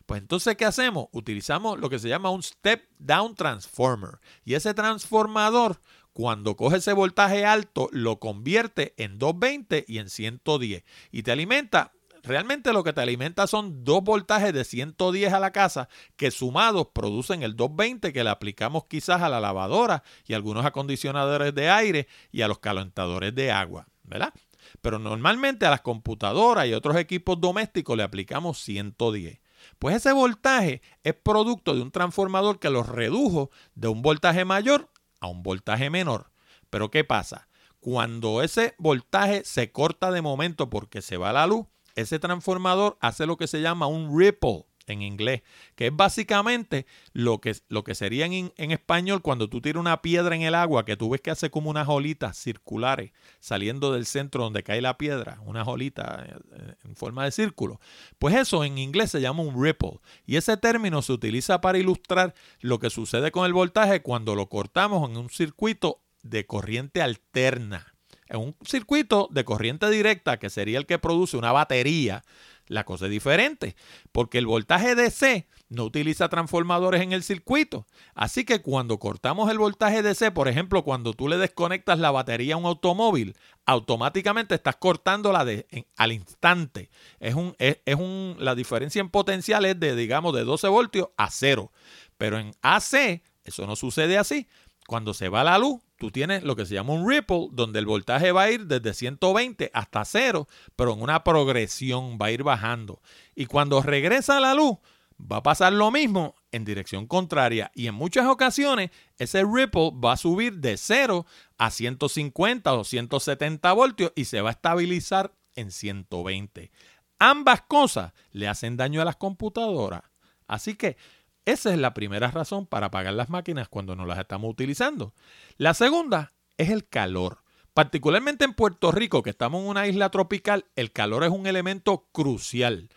Pues 0.06 0.20
entonces, 0.20 0.56
¿qué 0.56 0.64
hacemos? 0.64 1.06
Utilizamos 1.12 1.78
lo 1.78 1.88
que 1.88 1.98
se 1.98 2.08
llama 2.08 2.30
un 2.30 2.42
step 2.42 2.88
down 2.98 3.34
transformer. 3.34 4.18
Y 4.44 4.54
ese 4.54 4.74
transformador, 4.74 5.80
cuando 6.12 6.56
coge 6.56 6.78
ese 6.78 6.92
voltaje 6.92 7.44
alto, 7.44 7.88
lo 7.92 8.18
convierte 8.18 8.94
en 8.96 9.18
220 9.18 9.84
y 9.86 9.98
en 9.98 10.10
110. 10.10 10.84
Y 11.12 11.22
te 11.22 11.32
alimenta 11.32 11.92
realmente 12.22 12.72
lo 12.72 12.84
que 12.84 12.92
te 12.92 13.00
alimenta 13.00 13.46
son 13.46 13.84
dos 13.84 14.02
voltajes 14.02 14.52
de 14.52 14.64
110 14.64 15.32
a 15.32 15.40
la 15.40 15.52
casa 15.52 15.88
que 16.16 16.30
sumados 16.30 16.88
producen 16.92 17.42
el 17.42 17.56
220 17.56 18.12
que 18.12 18.24
le 18.24 18.30
aplicamos 18.30 18.84
quizás 18.86 19.22
a 19.22 19.28
la 19.28 19.40
lavadora 19.40 20.02
y 20.26 20.34
algunos 20.34 20.64
acondicionadores 20.64 21.54
de 21.54 21.70
aire 21.70 22.08
y 22.30 22.42
a 22.42 22.48
los 22.48 22.58
calentadores 22.58 23.34
de 23.34 23.50
agua, 23.50 23.86
¿verdad? 24.04 24.32
Pero 24.80 24.98
normalmente 24.98 25.66
a 25.66 25.70
las 25.70 25.80
computadoras 25.80 26.66
y 26.66 26.74
otros 26.74 26.96
equipos 26.96 27.40
domésticos 27.40 27.96
le 27.96 28.02
aplicamos 28.02 28.58
110. 28.58 29.40
Pues 29.78 29.96
ese 29.96 30.12
voltaje 30.12 30.82
es 31.04 31.14
producto 31.14 31.74
de 31.74 31.82
un 31.82 31.90
transformador 31.90 32.58
que 32.58 32.70
los 32.70 32.88
redujo 32.88 33.50
de 33.74 33.88
un 33.88 34.02
voltaje 34.02 34.44
mayor 34.44 34.88
a 35.20 35.28
un 35.28 35.42
voltaje 35.42 35.90
menor. 35.90 36.30
Pero 36.70 36.90
¿qué 36.90 37.04
pasa? 37.04 37.48
Cuando 37.80 38.42
ese 38.42 38.74
voltaje 38.78 39.44
se 39.44 39.72
corta 39.72 40.10
de 40.10 40.22
momento 40.22 40.70
porque 40.70 41.02
se 41.02 41.16
va 41.16 41.32
la 41.32 41.46
luz, 41.46 41.66
ese 41.96 42.18
transformador 42.18 42.96
hace 43.00 43.26
lo 43.26 43.36
que 43.36 43.46
se 43.46 43.60
llama 43.60 43.86
un 43.86 44.18
ripple 44.18 44.66
en 44.86 45.02
inglés, 45.02 45.42
que 45.74 45.88
es 45.88 45.96
básicamente 45.96 46.86
lo 47.12 47.40
que, 47.40 47.56
lo 47.68 47.84
que 47.84 47.94
sería 47.94 48.26
en, 48.26 48.52
español 48.56 49.22
cuando 49.22 49.48
tú 49.48 49.60
tiras 49.60 49.80
una 49.80 50.02
piedra 50.02 50.34
en 50.34 50.42
el 50.42 50.54
agua, 50.54 50.84
que 50.84 50.96
tú 50.96 51.10
ves 51.10 51.20
que 51.20 51.30
hace 51.30 51.50
como 51.50 51.70
unas 51.70 51.88
olitas 51.88 52.36
circulares 52.36 53.12
saliendo 53.40 53.92
del 53.92 54.06
centro 54.06 54.44
donde 54.44 54.62
cae 54.62 54.80
la 54.80 54.98
piedra, 54.98 55.38
unas 55.44 55.66
olitas 55.68 56.26
eh, 56.28 56.74
en 56.84 56.96
forma 56.96 57.24
de 57.24 57.32
círculo. 57.32 57.80
Pues 58.18 58.34
eso 58.34 58.64
en 58.64 58.78
inglés 58.78 59.10
se 59.10 59.20
llama 59.20 59.42
un 59.42 59.62
ripple. 59.62 60.00
Y 60.26 60.36
ese 60.36 60.56
término 60.56 61.02
se 61.02 61.12
utiliza 61.12 61.60
para 61.60 61.78
ilustrar 61.78 62.34
lo 62.60 62.78
que 62.78 62.90
sucede 62.90 63.30
con 63.30 63.46
el 63.46 63.52
voltaje 63.52 64.02
cuando 64.02 64.34
lo 64.34 64.48
cortamos 64.48 65.08
en 65.08 65.16
un 65.16 65.30
circuito 65.30 66.00
de 66.22 66.46
corriente 66.46 67.02
alterna. 67.02 67.91
En 68.32 68.40
un 68.40 68.56
circuito 68.64 69.28
de 69.30 69.44
corriente 69.44 69.90
directa, 69.90 70.38
que 70.38 70.48
sería 70.48 70.78
el 70.78 70.86
que 70.86 70.98
produce 70.98 71.36
una 71.36 71.52
batería, 71.52 72.24
la 72.66 72.84
cosa 72.84 73.04
es 73.04 73.10
diferente, 73.10 73.76
porque 74.10 74.38
el 74.38 74.46
voltaje 74.46 74.94
DC 74.94 75.46
no 75.68 75.84
utiliza 75.84 76.30
transformadores 76.30 77.02
en 77.02 77.12
el 77.12 77.24
circuito. 77.24 77.86
Así 78.14 78.46
que 78.46 78.62
cuando 78.62 78.98
cortamos 78.98 79.50
el 79.50 79.58
voltaje 79.58 80.02
DC, 80.02 80.30
por 80.30 80.48
ejemplo, 80.48 80.82
cuando 80.82 81.12
tú 81.12 81.28
le 81.28 81.36
desconectas 81.36 81.98
la 81.98 82.10
batería 82.10 82.54
a 82.54 82.56
un 82.56 82.64
automóvil, 82.64 83.36
automáticamente 83.66 84.54
estás 84.54 84.76
cortándola 84.76 85.44
de, 85.44 85.66
al 85.98 86.12
instante. 86.12 86.88
Es 87.20 87.34
un, 87.34 87.54
es, 87.58 87.80
es 87.84 87.96
un, 87.96 88.36
la 88.38 88.54
diferencia 88.54 89.00
en 89.00 89.10
potencial 89.10 89.66
es 89.66 89.78
de, 89.78 89.94
digamos, 89.94 90.34
de 90.34 90.44
12 90.44 90.68
voltios 90.68 91.08
a 91.18 91.30
cero. 91.30 91.70
Pero 92.16 92.38
en 92.38 92.52
AC 92.62 93.20
eso 93.44 93.66
no 93.66 93.76
sucede 93.76 94.16
así. 94.16 94.48
Cuando 94.86 95.12
se 95.12 95.28
va 95.28 95.44
la 95.44 95.58
luz, 95.58 95.82
tú 96.02 96.10
tienes 96.10 96.42
lo 96.42 96.56
que 96.56 96.66
se 96.66 96.74
llama 96.74 96.94
un 96.94 97.08
ripple, 97.08 97.46
donde 97.52 97.78
el 97.78 97.86
voltaje 97.86 98.32
va 98.32 98.42
a 98.42 98.50
ir 98.50 98.66
desde 98.66 98.92
120 98.92 99.70
hasta 99.72 100.04
cero, 100.04 100.48
pero 100.74 100.94
en 100.94 101.00
una 101.00 101.22
progresión 101.22 102.18
va 102.20 102.26
a 102.26 102.30
ir 102.32 102.42
bajando. 102.42 103.00
Y 103.36 103.46
cuando 103.46 103.80
regresa 103.80 104.40
la 104.40 104.52
luz, 104.52 104.78
va 105.16 105.36
a 105.36 105.42
pasar 105.44 105.72
lo 105.72 105.92
mismo 105.92 106.34
en 106.50 106.64
dirección 106.64 107.06
contraria. 107.06 107.70
Y 107.72 107.86
en 107.86 107.94
muchas 107.94 108.26
ocasiones, 108.26 108.90
ese 109.16 109.44
ripple 109.44 109.92
va 109.94 110.14
a 110.14 110.16
subir 110.16 110.54
de 110.54 110.76
0 110.76 111.24
a 111.56 111.70
150 111.70 112.72
o 112.72 112.82
170 112.82 113.72
voltios 113.72 114.12
y 114.16 114.24
se 114.24 114.40
va 114.40 114.48
a 114.48 114.54
estabilizar 114.54 115.32
en 115.54 115.70
120. 115.70 116.72
Ambas 117.20 117.62
cosas 117.62 118.12
le 118.32 118.48
hacen 118.48 118.76
daño 118.76 119.00
a 119.00 119.04
las 119.04 119.14
computadoras. 119.14 120.02
Así 120.48 120.74
que 120.74 120.96
esa 121.44 121.72
es 121.72 121.78
la 121.78 121.94
primera 121.94 122.30
razón 122.30 122.66
para 122.66 122.86
apagar 122.86 123.14
las 123.14 123.28
máquinas 123.28 123.68
cuando 123.68 123.96
no 123.96 124.06
las 124.06 124.18
estamos 124.18 124.50
utilizando. 124.50 125.14
La 125.56 125.74
segunda 125.74 126.32
es 126.56 126.70
el 126.70 126.88
calor. 126.88 127.42
Particularmente 127.74 128.44
en 128.44 128.52
Puerto 128.52 128.92
Rico, 128.92 129.22
que 129.22 129.30
estamos 129.30 129.62
en 129.62 129.68
una 129.68 129.86
isla 129.86 130.10
tropical, 130.10 130.66
el 130.76 130.92
calor 130.92 131.24
es 131.24 131.30
un 131.30 131.46
elemento 131.46 132.08
crucial. 132.12 132.90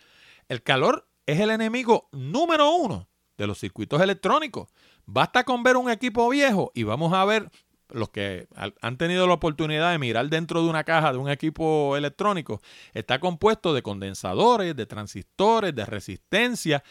El 0.49 0.63
calor 0.63 1.07
es 1.25 1.39
el 1.39 1.49
enemigo 1.49 2.09
número 2.11 2.71
uno 2.75 3.07
de 3.37 3.47
los 3.47 3.59
circuitos 3.59 4.01
electrónicos. 4.01 4.69
Basta 5.05 5.43
con 5.43 5.63
ver 5.63 5.77
un 5.77 5.89
equipo 5.89 6.29
viejo 6.29 6.71
y 6.75 6.83
vamos 6.83 7.13
a 7.13 7.25
ver 7.25 7.49
los 7.89 8.09
que 8.09 8.47
han 8.81 8.97
tenido 8.97 9.27
la 9.27 9.35
oportunidad 9.35 9.91
de 9.91 9.99
mirar 9.99 10.27
dentro 10.29 10.63
de 10.63 10.69
una 10.69 10.83
caja 10.83 11.11
de 11.11 11.17
un 11.17 11.29
equipo 11.29 11.95
electrónico, 11.95 12.61
está 12.93 13.19
compuesto 13.19 13.73
de 13.73 13.83
condensadores, 13.83 14.75
de 14.75 14.85
transistores, 14.85 15.75
de 15.75 15.85
resistencia, 15.85 16.83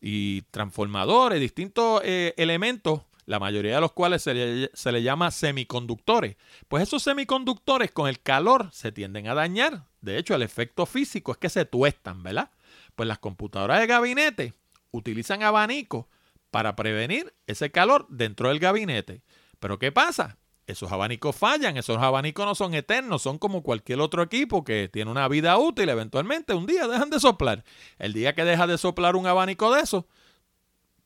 y 0.00 0.42
transformadores, 0.50 1.40
distintos 1.40 2.00
eh, 2.04 2.34
elementos, 2.36 3.02
la 3.26 3.38
mayoría 3.38 3.74
de 3.74 3.80
los 3.80 3.92
cuales 3.92 4.22
se 4.22 4.34
le, 4.34 4.70
se 4.72 4.92
le 4.92 5.02
llama 5.02 5.30
semiconductores. 5.30 6.36
Pues 6.68 6.84
esos 6.84 7.02
semiconductores 7.02 7.90
con 7.90 8.08
el 8.08 8.20
calor 8.20 8.70
se 8.72 8.92
tienden 8.92 9.28
a 9.28 9.34
dañar. 9.34 9.84
De 10.00 10.18
hecho, 10.18 10.34
el 10.34 10.42
efecto 10.42 10.86
físico 10.86 11.32
es 11.32 11.38
que 11.38 11.50
se 11.50 11.64
tuestan, 11.64 12.22
¿verdad? 12.22 12.50
Pues 12.94 13.06
las 13.06 13.18
computadoras 13.18 13.80
de 13.80 13.86
gabinete 13.86 14.54
utilizan 14.90 15.42
abanicos 15.42 16.06
para 16.50 16.76
prevenir 16.76 17.34
ese 17.46 17.70
calor 17.70 18.06
dentro 18.08 18.48
del 18.48 18.58
gabinete. 18.58 19.22
Pero 19.58 19.78
¿qué 19.78 19.92
pasa? 19.92 20.38
Esos 20.68 20.92
abanicos 20.92 21.34
fallan, 21.34 21.78
esos 21.78 21.96
abanicos 21.96 22.44
no 22.44 22.54
son 22.54 22.74
eternos, 22.74 23.22
son 23.22 23.38
como 23.38 23.62
cualquier 23.62 24.00
otro 24.00 24.22
equipo 24.22 24.64
que 24.64 24.90
tiene 24.92 25.10
una 25.10 25.26
vida 25.26 25.56
útil, 25.56 25.88
eventualmente 25.88 26.52
un 26.52 26.66
día 26.66 26.86
dejan 26.86 27.08
de 27.08 27.18
soplar. 27.18 27.64
El 27.98 28.12
día 28.12 28.34
que 28.34 28.44
deja 28.44 28.66
de 28.66 28.76
soplar 28.76 29.16
un 29.16 29.26
abanico 29.26 29.74
de 29.74 29.80
esos, 29.80 30.04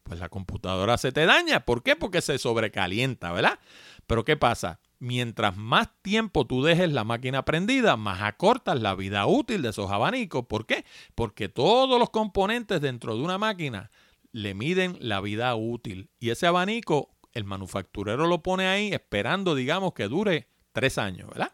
pues 0.02 0.18
la 0.18 0.28
computadora 0.28 0.98
se 0.98 1.12
te 1.12 1.26
daña. 1.26 1.64
¿Por 1.64 1.84
qué? 1.84 1.94
Porque 1.94 2.20
se 2.20 2.38
sobrecalienta, 2.38 3.30
¿verdad? 3.30 3.60
Pero 4.08 4.24
¿qué 4.24 4.36
pasa? 4.36 4.80
Mientras 4.98 5.56
más 5.56 5.90
tiempo 6.02 6.44
tú 6.44 6.64
dejes 6.64 6.92
la 6.92 7.04
máquina 7.04 7.44
prendida, 7.44 7.96
más 7.96 8.20
acortas 8.22 8.82
la 8.82 8.96
vida 8.96 9.26
útil 9.26 9.62
de 9.62 9.68
esos 9.68 9.92
abanicos. 9.92 10.44
¿Por 10.46 10.66
qué? 10.66 10.84
Porque 11.14 11.48
todos 11.48 12.00
los 12.00 12.10
componentes 12.10 12.80
dentro 12.80 13.16
de 13.16 13.22
una 13.22 13.38
máquina 13.38 13.92
le 14.32 14.54
miden 14.54 14.96
la 14.98 15.20
vida 15.20 15.54
útil. 15.54 16.10
Y 16.18 16.30
ese 16.30 16.48
abanico 16.48 17.10
el 17.32 17.44
manufacturero 17.44 18.26
lo 18.26 18.42
pone 18.42 18.66
ahí 18.66 18.92
esperando, 18.92 19.54
digamos, 19.54 19.92
que 19.94 20.08
dure 20.08 20.48
tres 20.72 20.98
años, 20.98 21.28
¿verdad? 21.28 21.52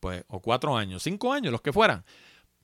Pues, 0.00 0.24
o 0.28 0.40
cuatro 0.40 0.76
años, 0.76 1.02
cinco 1.02 1.32
años, 1.32 1.52
los 1.52 1.62
que 1.62 1.72
fueran. 1.72 2.04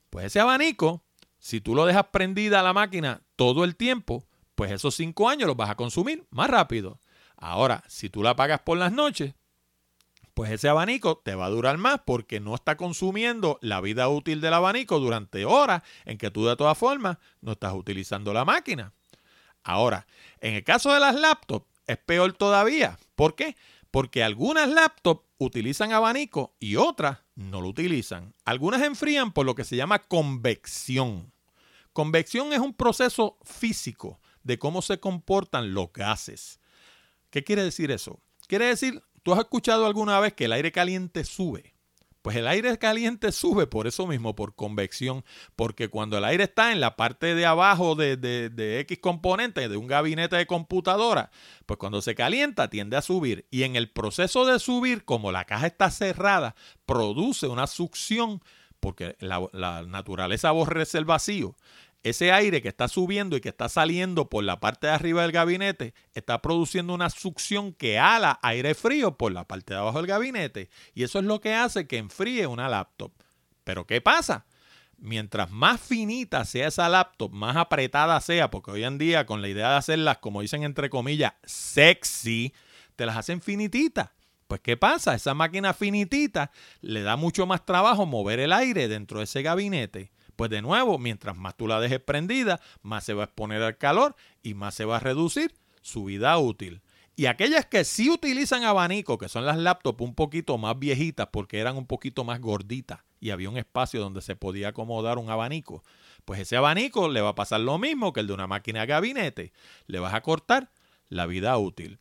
Pues 0.09 0.27
ese 0.27 0.39
abanico, 0.39 1.03
si 1.39 1.61
tú 1.61 1.75
lo 1.75 1.85
dejas 1.85 2.07
prendida 2.11 2.59
a 2.59 2.63
la 2.63 2.73
máquina 2.73 3.21
todo 3.35 3.63
el 3.63 3.75
tiempo, 3.75 4.25
pues 4.55 4.71
esos 4.71 4.95
cinco 4.95 5.29
años 5.29 5.47
los 5.47 5.57
vas 5.57 5.69
a 5.69 5.75
consumir 5.75 6.25
más 6.29 6.49
rápido. 6.49 6.99
Ahora, 7.35 7.83
si 7.87 8.09
tú 8.09 8.23
la 8.23 8.31
apagas 8.31 8.61
por 8.61 8.77
las 8.77 8.91
noches, 8.91 9.33
pues 10.33 10.51
ese 10.51 10.69
abanico 10.69 11.21
te 11.23 11.35
va 11.35 11.45
a 11.45 11.49
durar 11.49 11.77
más 11.77 12.01
porque 12.05 12.39
no 12.39 12.55
está 12.55 12.77
consumiendo 12.77 13.59
la 13.61 13.81
vida 13.81 14.07
útil 14.09 14.41
del 14.41 14.53
abanico 14.53 14.99
durante 14.99 15.45
horas 15.45 15.83
en 16.05 16.17
que 16.17 16.31
tú 16.31 16.45
de 16.45 16.55
todas 16.55 16.77
formas 16.77 17.17
no 17.41 17.53
estás 17.53 17.73
utilizando 17.73 18.33
la 18.33 18.45
máquina. 18.45 18.93
Ahora, 19.63 20.07
en 20.39 20.55
el 20.55 20.63
caso 20.63 20.93
de 20.93 20.99
las 20.99 21.15
laptops, 21.15 21.67
es 21.87 21.97
peor 21.97 22.33
todavía. 22.33 22.97
¿Por 23.15 23.35
qué? 23.35 23.55
Porque 23.91 24.23
algunas 24.23 24.69
laptops 24.69 25.25
utilizan 25.37 25.91
abanico 25.91 26.55
y 26.59 26.77
otras 26.77 27.19
no 27.35 27.61
lo 27.61 27.67
utilizan. 27.67 28.33
Algunas 28.45 28.81
enfrían 28.81 29.31
por 29.31 29.45
lo 29.45 29.55
que 29.55 29.63
se 29.63 29.75
llama 29.75 29.99
convección. 29.99 31.31
Convección 31.93 32.53
es 32.53 32.59
un 32.59 32.73
proceso 32.73 33.37
físico 33.43 34.19
de 34.43 34.57
cómo 34.57 34.81
se 34.81 34.99
comportan 34.99 35.73
los 35.73 35.93
gases. 35.93 36.59
¿Qué 37.29 37.43
quiere 37.43 37.63
decir 37.63 37.91
eso? 37.91 38.19
Quiere 38.47 38.65
decir, 38.65 39.01
tú 39.21 39.33
has 39.33 39.39
escuchado 39.39 39.85
alguna 39.85 40.19
vez 40.19 40.33
que 40.33 40.45
el 40.45 40.53
aire 40.53 40.71
caliente 40.71 41.23
sube. 41.23 41.72
Pues 42.23 42.37
el 42.37 42.47
aire 42.47 42.77
caliente 42.77 43.33
sube 43.33 43.67
por 43.67 43.85
eso 43.85 44.07
mismo, 44.07 44.33
por 44.33 44.55
convección, 44.55 45.25
porque 45.57 45.89
cuando 45.89 46.17
el 46.17 46.23
aire 46.23 46.45
está 46.45 46.71
en 46.71 46.79
la 46.79 46.95
parte 46.95 47.35
de 47.35 47.45
abajo 47.45 47.95
de, 47.95 48.15
de, 48.15 48.79
X 48.79 48.99
componente 48.99 49.67
de 49.67 49.75
un 49.75 49.87
gabinete 49.87 50.37
de 50.37 50.47
computadora, 50.47 51.31
pues 51.65 51.77
cuando 51.77 52.01
se 52.01 52.15
calienta 52.15 52.69
tiende 52.69 52.95
a 52.95 53.01
subir. 53.01 53.45
Y 53.51 53.63
en 53.63 53.75
el 53.75 53.91
proceso 53.91 54.45
de 54.45 54.57
subir, 54.59 55.03
como 55.03 55.33
la 55.33 55.43
caja 55.43 55.67
está 55.67 55.91
cerrada, 55.91 56.55
produce 56.85 57.47
una 57.47 57.67
succión 57.67 58.41
porque 58.79 59.17
la, 59.19 59.45
la 59.51 59.83
naturaleza 59.83 60.47
aborrece 60.47 60.97
el 60.97 61.05
vacío 61.05 61.57
ese 62.03 62.33
aire 62.33 62.61
que 62.61 62.67
está 62.67 62.89
subiendo 62.89 63.37
y 63.37 63.41
que 63.41 63.49
está 63.49 63.69
saliendo 63.69 64.29
por 64.29 64.43
la 64.43 64.59
parte 64.59 64.87
de 64.87 64.93
arriba 64.93 65.21
del 65.21 65.31
gabinete 65.31 65.93
está 66.13 66.41
produciendo 66.41 66.93
una 66.93 67.09
succión 67.09 67.73
que 67.73 67.97
ala 67.97 68.39
aire 68.43 68.75
frío 68.75 69.17
por 69.17 69.31
la 69.31 69.47
parte 69.47 69.73
de 69.73 69.79
abajo 69.79 69.97
del 69.99 70.07
gabinete. 70.07 70.69
Y 70.93 71.03
eso 71.03 71.19
es 71.19 71.25
lo 71.25 71.39
que 71.39 71.53
hace 71.53 71.87
que 71.87 71.97
enfríe 71.97 72.45
una 72.45 72.67
laptop. 72.67 73.13
Pero 73.63 73.87
¿qué 73.87 74.01
pasa? 74.01 74.45
Mientras 74.97 75.49
más 75.49 75.79
finita 75.79 76.43
sea 76.43 76.67
esa 76.67 76.89
laptop, 76.89 77.31
más 77.31 77.55
apretada 77.55 78.19
sea, 78.19 78.51
porque 78.51 78.71
hoy 78.71 78.83
en 78.83 78.97
día 78.97 79.25
con 79.25 79.41
la 79.41 79.47
idea 79.47 79.71
de 79.71 79.77
hacerlas, 79.77 80.17
como 80.17 80.41
dicen 80.41 80.63
entre 80.63 80.89
comillas, 80.89 81.33
sexy, 81.45 82.53
te 82.97 83.05
las 83.05 83.15
hacen 83.15 83.41
finititas. 83.41 84.09
Pues 84.47 84.59
¿qué 84.61 84.75
pasa? 84.75 85.15
Esa 85.15 85.33
máquina 85.33 85.73
finitita 85.73 86.51
le 86.81 87.01
da 87.01 87.15
mucho 87.15 87.47
más 87.47 87.65
trabajo 87.65 88.05
mover 88.05 88.39
el 88.39 88.51
aire 88.51 88.89
dentro 88.89 89.19
de 89.19 89.23
ese 89.23 89.41
gabinete. 89.41 90.11
Pues 90.35 90.49
de 90.49 90.61
nuevo, 90.61 90.97
mientras 90.97 91.37
más 91.37 91.55
tú 91.55 91.67
la 91.67 91.79
dejes 91.79 91.99
prendida, 91.99 92.59
más 92.81 93.03
se 93.03 93.13
va 93.13 93.23
a 93.23 93.25
exponer 93.25 93.61
al 93.61 93.77
calor 93.77 94.15
y 94.41 94.53
más 94.53 94.75
se 94.75 94.85
va 94.85 94.97
a 94.97 94.99
reducir 94.99 95.53
su 95.81 96.05
vida 96.05 96.37
útil. 96.37 96.81
Y 97.15 97.27
aquellas 97.27 97.67
que 97.67 97.83
sí 97.83 98.09
utilizan 98.09 98.63
abanico, 98.63 99.19
que 99.19 99.29
son 99.29 99.45
las 99.45 99.57
laptops 99.57 100.01
un 100.01 100.15
poquito 100.15 100.57
más 100.57 100.79
viejitas 100.79 101.27
porque 101.31 101.59
eran 101.59 101.77
un 101.77 101.85
poquito 101.85 102.23
más 102.23 102.41
gorditas 102.41 103.01
y 103.19 103.29
había 103.29 103.49
un 103.49 103.57
espacio 103.57 104.01
donde 104.01 104.21
se 104.21 104.35
podía 104.35 104.69
acomodar 104.69 105.19
un 105.19 105.29
abanico. 105.29 105.83
Pues 106.25 106.39
ese 106.39 106.57
abanico 106.57 107.07
le 107.07 107.21
va 107.21 107.29
a 107.29 107.35
pasar 107.35 107.61
lo 107.61 107.77
mismo 107.77 108.13
que 108.13 108.21
el 108.21 108.27
de 108.27 108.33
una 108.33 108.47
máquina 108.47 108.81
de 108.81 108.87
gabinete. 108.87 109.53
Le 109.85 109.99
vas 109.99 110.13
a 110.13 110.21
cortar 110.21 110.71
la 111.07 111.27
vida 111.27 111.55
útil. 111.57 111.99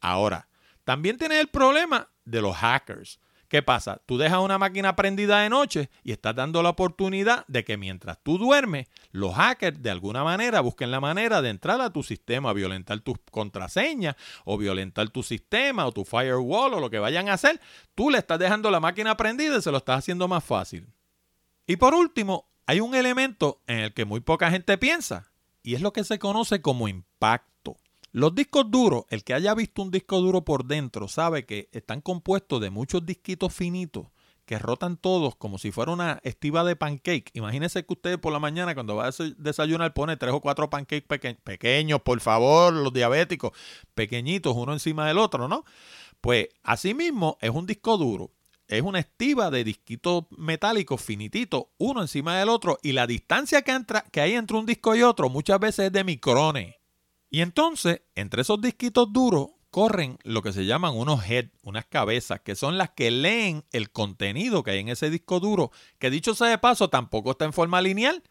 Ahora, 0.00 0.48
también 0.84 1.18
tienes 1.18 1.38
el 1.38 1.48
problema 1.48 2.08
de 2.24 2.40
los 2.40 2.56
hackers. 2.56 3.20
¿Qué 3.48 3.62
pasa? 3.62 4.00
Tú 4.06 4.18
dejas 4.18 4.40
una 4.40 4.58
máquina 4.58 4.96
prendida 4.96 5.40
de 5.40 5.48
noche 5.48 5.88
y 6.02 6.12
estás 6.12 6.34
dando 6.34 6.62
la 6.62 6.70
oportunidad 6.70 7.46
de 7.46 7.64
que 7.64 7.76
mientras 7.76 8.18
tú 8.22 8.38
duermes, 8.38 8.88
los 9.12 9.34
hackers 9.34 9.80
de 9.80 9.90
alguna 9.90 10.24
manera 10.24 10.60
busquen 10.60 10.90
la 10.90 11.00
manera 11.00 11.42
de 11.42 11.50
entrar 11.50 11.80
a 11.80 11.90
tu 11.90 12.02
sistema, 12.02 12.52
violentar 12.52 13.00
tus 13.00 13.18
contraseñas 13.30 14.16
o 14.44 14.58
violentar 14.58 15.08
tu 15.10 15.22
sistema 15.22 15.86
o 15.86 15.92
tu 15.92 16.04
firewall 16.04 16.74
o 16.74 16.80
lo 16.80 16.90
que 16.90 16.98
vayan 16.98 17.28
a 17.28 17.34
hacer. 17.34 17.60
Tú 17.94 18.10
le 18.10 18.18
estás 18.18 18.38
dejando 18.38 18.70
la 18.70 18.80
máquina 18.80 19.16
prendida 19.16 19.58
y 19.58 19.62
se 19.62 19.70
lo 19.70 19.78
estás 19.78 19.98
haciendo 19.98 20.26
más 20.26 20.42
fácil. 20.42 20.88
Y 21.66 21.76
por 21.76 21.94
último, 21.94 22.48
hay 22.66 22.80
un 22.80 22.94
elemento 22.94 23.62
en 23.66 23.78
el 23.78 23.94
que 23.94 24.04
muy 24.04 24.20
poca 24.20 24.50
gente 24.50 24.76
piensa 24.76 25.30
y 25.62 25.74
es 25.74 25.82
lo 25.82 25.92
que 25.92 26.04
se 26.04 26.18
conoce 26.18 26.60
como 26.60 26.88
impacto. 26.88 27.55
Los 28.12 28.34
discos 28.34 28.70
duros, 28.70 29.04
el 29.10 29.24
que 29.24 29.34
haya 29.34 29.54
visto 29.54 29.82
un 29.82 29.90
disco 29.90 30.20
duro 30.20 30.44
por 30.44 30.64
dentro 30.64 31.08
sabe 31.08 31.44
que 31.44 31.68
están 31.72 32.00
compuestos 32.00 32.60
de 32.60 32.70
muchos 32.70 33.04
disquitos 33.04 33.52
finitos 33.52 34.06
que 34.46 34.58
rotan 34.60 34.96
todos 34.96 35.34
como 35.34 35.58
si 35.58 35.72
fuera 35.72 35.92
una 35.92 36.20
estiva 36.22 36.64
de 36.64 36.76
pancake. 36.76 37.30
Imagínense 37.34 37.84
que 37.84 37.92
usted 37.92 38.20
por 38.20 38.32
la 38.32 38.38
mañana 38.38 38.74
cuando 38.74 38.94
va 38.94 39.08
a 39.08 39.12
desayunar 39.36 39.92
pone 39.92 40.16
tres 40.16 40.32
o 40.32 40.40
cuatro 40.40 40.70
pancakes 40.70 41.06
pequeños, 41.42 42.00
por 42.00 42.20
favor, 42.20 42.72
los 42.72 42.92
diabéticos, 42.92 43.50
pequeñitos, 43.94 44.54
uno 44.56 44.72
encima 44.72 45.08
del 45.08 45.18
otro, 45.18 45.48
¿no? 45.48 45.64
Pues 46.20 46.48
asimismo 46.62 47.36
es 47.40 47.50
un 47.50 47.66
disco 47.66 47.98
duro. 47.98 48.30
Es 48.68 48.82
una 48.82 48.98
estiva 48.98 49.50
de 49.50 49.62
disquitos 49.62 50.24
metálicos 50.36 51.00
finititos, 51.00 51.66
uno 51.78 52.02
encima 52.02 52.38
del 52.38 52.48
otro, 52.48 52.78
y 52.82 52.92
la 52.92 53.06
distancia 53.06 53.62
que, 53.62 53.78
que 54.10 54.20
hay 54.20 54.32
entre 54.32 54.56
un 54.56 54.66
disco 54.66 54.96
y 54.96 55.02
otro 55.02 55.28
muchas 55.28 55.60
veces 55.60 55.86
es 55.86 55.92
de 55.92 56.02
micrones. 56.02 56.74
Y 57.30 57.40
entonces, 57.40 58.02
entre 58.14 58.42
esos 58.42 58.60
disquitos 58.60 59.12
duros, 59.12 59.48
corren 59.70 60.18
lo 60.22 60.40
que 60.40 60.54
se 60.54 60.64
llaman 60.64 60.96
unos 60.96 61.28
head, 61.28 61.48
unas 61.62 61.84
cabezas, 61.84 62.40
que 62.40 62.54
son 62.54 62.78
las 62.78 62.90
que 62.90 63.10
leen 63.10 63.64
el 63.72 63.90
contenido 63.90 64.62
que 64.62 64.70
hay 64.70 64.78
en 64.78 64.88
ese 64.88 65.10
disco 65.10 65.38
duro, 65.38 65.70
que 65.98 66.08
dicho 66.08 66.34
sea 66.34 66.48
de 66.48 66.56
paso, 66.56 66.88
tampoco 66.88 67.32
está 67.32 67.44
en 67.44 67.52
forma 67.52 67.82
lineal. 67.82 68.22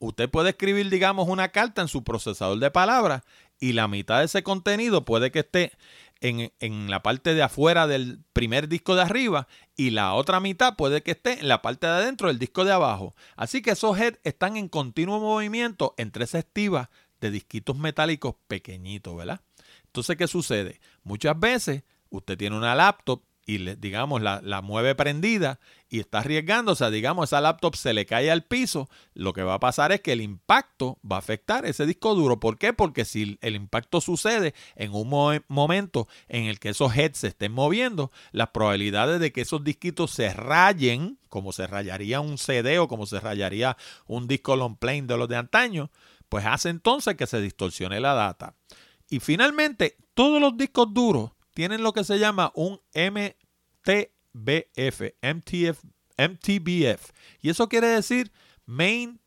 Usted 0.00 0.28
puede 0.28 0.50
escribir, 0.50 0.90
digamos, 0.90 1.28
una 1.28 1.48
carta 1.48 1.80
en 1.80 1.88
su 1.88 2.04
procesador 2.04 2.58
de 2.58 2.70
palabras 2.70 3.22
y 3.58 3.72
la 3.72 3.88
mitad 3.88 4.18
de 4.18 4.26
ese 4.26 4.42
contenido 4.42 5.04
puede 5.04 5.30
que 5.30 5.38
esté 5.38 5.72
en, 6.20 6.52
en, 6.60 6.90
la 6.90 7.02
parte 7.02 7.34
de 7.34 7.42
afuera 7.42 7.86
del 7.86 8.22
primer 8.32 8.68
disco 8.68 8.94
de 8.94 9.02
arriba 9.02 9.48
y 9.76 9.90
la 9.90 10.12
otra 10.14 10.40
mitad 10.40 10.76
puede 10.76 11.02
que 11.02 11.12
esté 11.12 11.40
en 11.40 11.48
la 11.48 11.62
parte 11.62 11.86
de 11.86 11.92
adentro 11.94 12.28
del 12.28 12.38
disco 12.38 12.64
de 12.64 12.72
abajo. 12.72 13.14
Así 13.36 13.62
que 13.62 13.70
esos 13.70 13.98
heads 13.98 14.20
están 14.24 14.56
en 14.56 14.68
continuo 14.68 15.20
movimiento 15.20 15.94
entre 15.96 16.24
esa 16.24 16.40
estiva 16.40 16.90
de 17.22 17.30
disquitos 17.30 17.78
metálicos 17.78 18.34
pequeñitos, 18.48 19.16
¿verdad? 19.16 19.40
Entonces, 19.86 20.16
¿qué 20.16 20.26
sucede? 20.26 20.80
Muchas 21.04 21.38
veces 21.38 21.84
usted 22.10 22.36
tiene 22.36 22.56
una 22.56 22.74
laptop 22.74 23.22
y 23.46 23.58
le, 23.58 23.76
digamos 23.76 24.22
la, 24.22 24.40
la, 24.42 24.62
mueve 24.62 24.94
prendida 24.94 25.58
y 25.88 25.98
está 25.98 26.20
arriesgando, 26.20 26.72
o 26.72 26.74
sea, 26.74 26.90
digamos, 26.90 27.28
esa 27.28 27.40
laptop 27.40 27.74
se 27.74 27.92
le 27.92 28.06
cae 28.06 28.30
al 28.30 28.44
piso, 28.44 28.88
lo 29.14 29.32
que 29.32 29.42
va 29.42 29.54
a 29.54 29.60
pasar 29.60 29.92
es 29.92 30.00
que 30.00 30.12
el 30.12 30.20
impacto 30.20 30.98
va 31.08 31.16
a 31.16 31.18
afectar 31.18 31.66
ese 31.66 31.84
disco 31.84 32.14
duro. 32.14 32.38
¿Por 32.40 32.56
qué? 32.56 32.72
Porque 32.72 33.04
si 33.04 33.38
el 33.40 33.56
impacto 33.56 34.00
sucede 34.00 34.54
en 34.76 34.92
un 34.94 35.42
momento 35.48 36.08
en 36.28 36.44
el 36.44 36.60
que 36.60 36.70
esos 36.70 36.96
heads 36.96 37.18
se 37.18 37.28
estén 37.28 37.52
moviendo, 37.52 38.12
las 38.30 38.48
probabilidades 38.50 39.20
de 39.20 39.32
que 39.32 39.42
esos 39.42 39.64
disquitos 39.64 40.12
se 40.12 40.32
rayen, 40.32 41.18
como 41.28 41.52
se 41.52 41.66
rayaría 41.66 42.20
un 42.20 42.38
CD 42.38 42.78
o 42.78 42.88
como 42.88 43.06
se 43.06 43.20
rayaría 43.20 43.76
un 44.06 44.28
disco 44.28 44.54
long 44.56 44.76
plane 44.76 45.02
de 45.02 45.16
los 45.16 45.28
de 45.28 45.36
antaño, 45.36 45.90
pues 46.32 46.46
hace 46.46 46.70
entonces 46.70 47.14
que 47.14 47.26
se 47.26 47.42
distorsione 47.42 48.00
la 48.00 48.14
data. 48.14 48.54
Y 49.10 49.20
finalmente, 49.20 49.98
todos 50.14 50.40
los 50.40 50.56
discos 50.56 50.86
duros 50.94 51.32
tienen 51.52 51.82
lo 51.82 51.92
que 51.92 52.04
se 52.04 52.18
llama 52.18 52.52
un 52.54 52.80
MTBF, 52.94 53.52
MTF, 55.20 55.84
MTBF. 56.16 57.10
Y 57.42 57.50
eso 57.50 57.68
quiere 57.68 57.88
decir 57.88 58.32
Mean 58.64 59.20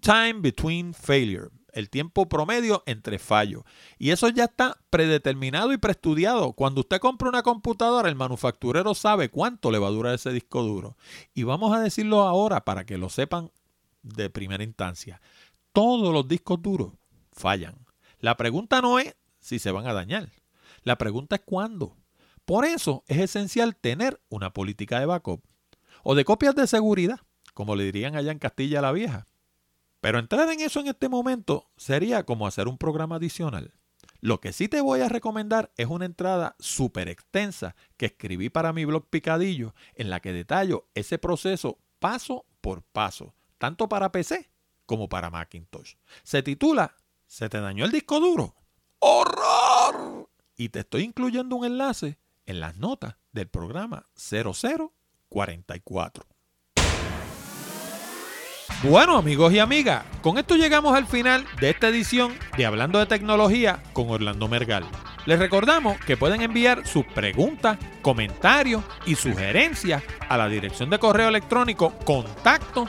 Time 0.00 0.36
Between 0.40 0.94
Failure, 0.94 1.50
el 1.74 1.90
tiempo 1.90 2.26
promedio 2.26 2.84
entre 2.86 3.18
fallos. 3.18 3.64
Y 3.98 4.08
eso 4.08 4.26
ya 4.30 4.44
está 4.44 4.78
predeterminado 4.88 5.74
y 5.74 5.76
preestudiado. 5.76 6.54
Cuando 6.54 6.80
usted 6.80 7.00
compra 7.00 7.28
una 7.28 7.42
computadora, 7.42 8.08
el 8.08 8.16
manufacturero 8.16 8.94
sabe 8.94 9.28
cuánto 9.28 9.70
le 9.70 9.78
va 9.78 9.88
a 9.88 9.90
durar 9.90 10.14
ese 10.14 10.32
disco 10.32 10.62
duro. 10.62 10.96
Y 11.34 11.42
vamos 11.42 11.76
a 11.76 11.80
decirlo 11.80 12.22
ahora 12.22 12.64
para 12.64 12.86
que 12.86 12.96
lo 12.96 13.10
sepan 13.10 13.50
de 14.02 14.30
primera 14.30 14.64
instancia 14.64 15.20
todos 15.72 16.12
los 16.12 16.26
discos 16.26 16.60
duros 16.60 16.92
fallan. 17.32 17.86
La 18.18 18.36
pregunta 18.36 18.80
no 18.80 18.98
es 18.98 19.14
si 19.38 19.58
se 19.58 19.70
van 19.70 19.86
a 19.86 19.92
dañar. 19.92 20.30
La 20.82 20.96
pregunta 20.96 21.36
es 21.36 21.42
cuándo. 21.44 21.96
Por 22.44 22.64
eso 22.64 23.04
es 23.06 23.18
esencial 23.18 23.76
tener 23.76 24.20
una 24.28 24.52
política 24.52 24.98
de 24.98 25.06
backup 25.06 25.42
o 26.02 26.14
de 26.14 26.24
copias 26.24 26.54
de 26.54 26.66
seguridad, 26.66 27.20
como 27.54 27.76
le 27.76 27.84
dirían 27.84 28.16
allá 28.16 28.32
en 28.32 28.38
Castilla 28.38 28.80
la 28.80 28.92
Vieja. 28.92 29.26
Pero 30.00 30.18
entrar 30.18 30.48
en 30.50 30.60
eso 30.60 30.80
en 30.80 30.88
este 30.88 31.08
momento 31.08 31.70
sería 31.76 32.24
como 32.24 32.46
hacer 32.46 32.68
un 32.68 32.78
programa 32.78 33.16
adicional. 33.16 33.74
Lo 34.20 34.40
que 34.40 34.52
sí 34.52 34.68
te 34.68 34.80
voy 34.80 35.00
a 35.00 35.08
recomendar 35.08 35.72
es 35.76 35.86
una 35.86 36.04
entrada 36.04 36.56
súper 36.58 37.08
extensa 37.08 37.74
que 37.96 38.06
escribí 38.06 38.50
para 38.50 38.72
mi 38.72 38.84
blog 38.84 39.08
Picadillo, 39.08 39.74
en 39.94 40.10
la 40.10 40.20
que 40.20 40.32
detallo 40.32 40.88
ese 40.94 41.18
proceso 41.18 41.78
paso 41.98 42.44
por 42.60 42.82
paso, 42.82 43.34
tanto 43.58 43.88
para 43.88 44.12
PC 44.12 44.50
como 44.90 45.08
para 45.08 45.30
Macintosh. 45.30 45.94
Se 46.24 46.42
titula 46.42 46.96
¿Se 47.28 47.48
te 47.48 47.60
dañó 47.60 47.84
el 47.84 47.92
disco 47.92 48.18
duro? 48.18 48.56
¡Horror! 48.98 50.28
Y 50.56 50.70
te 50.70 50.80
estoy 50.80 51.04
incluyendo 51.04 51.54
un 51.54 51.64
enlace 51.64 52.18
en 52.44 52.58
las 52.58 52.76
notas 52.76 53.14
del 53.30 53.46
programa 53.46 54.04
0044. 54.16 56.26
Bueno 58.82 59.16
amigos 59.16 59.52
y 59.52 59.60
amigas, 59.60 60.04
con 60.22 60.38
esto 60.38 60.56
llegamos 60.56 60.96
al 60.96 61.06
final 61.06 61.46
de 61.60 61.70
esta 61.70 61.86
edición 61.86 62.36
de 62.56 62.66
Hablando 62.66 62.98
de 62.98 63.06
Tecnología 63.06 63.80
con 63.92 64.10
Orlando 64.10 64.48
Mergal. 64.48 64.84
Les 65.26 65.38
recordamos 65.38 66.00
que 66.00 66.16
pueden 66.16 66.40
enviar 66.40 66.86
sus 66.86 67.04
preguntas, 67.04 67.76
comentarios 68.02 68.82
y 69.06 69.16
sugerencias 69.16 70.02
a 70.28 70.36
la 70.36 70.48
dirección 70.48 70.90
de 70.90 70.98
correo 70.98 71.28
electrónico 71.28 71.92
contacto 72.04 72.88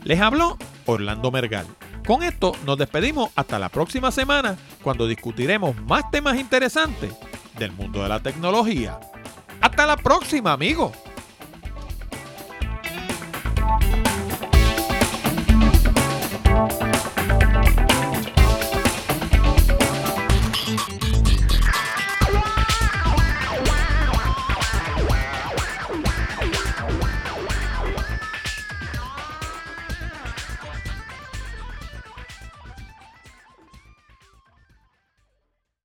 Les 0.05 0.21
habló 0.21 0.57
Orlando 0.85 1.31
Mergal. 1.31 1.67
Con 2.07 2.23
esto 2.23 2.53
nos 2.65 2.77
despedimos 2.77 3.29
hasta 3.35 3.59
la 3.59 3.67
próxima 3.67 4.09
semana 4.09 4.55
cuando 4.81 5.05
discutiremos 5.05 5.75
más 5.81 6.09
temas 6.09 6.39
interesantes 6.39 7.11
del 7.59 7.73
mundo 7.73 8.03
de 8.03 8.07
la 8.07 8.21
tecnología. 8.21 9.01
Hasta 9.59 9.85
la 9.85 9.97
próxima, 9.97 10.53
amigos. 10.53 10.93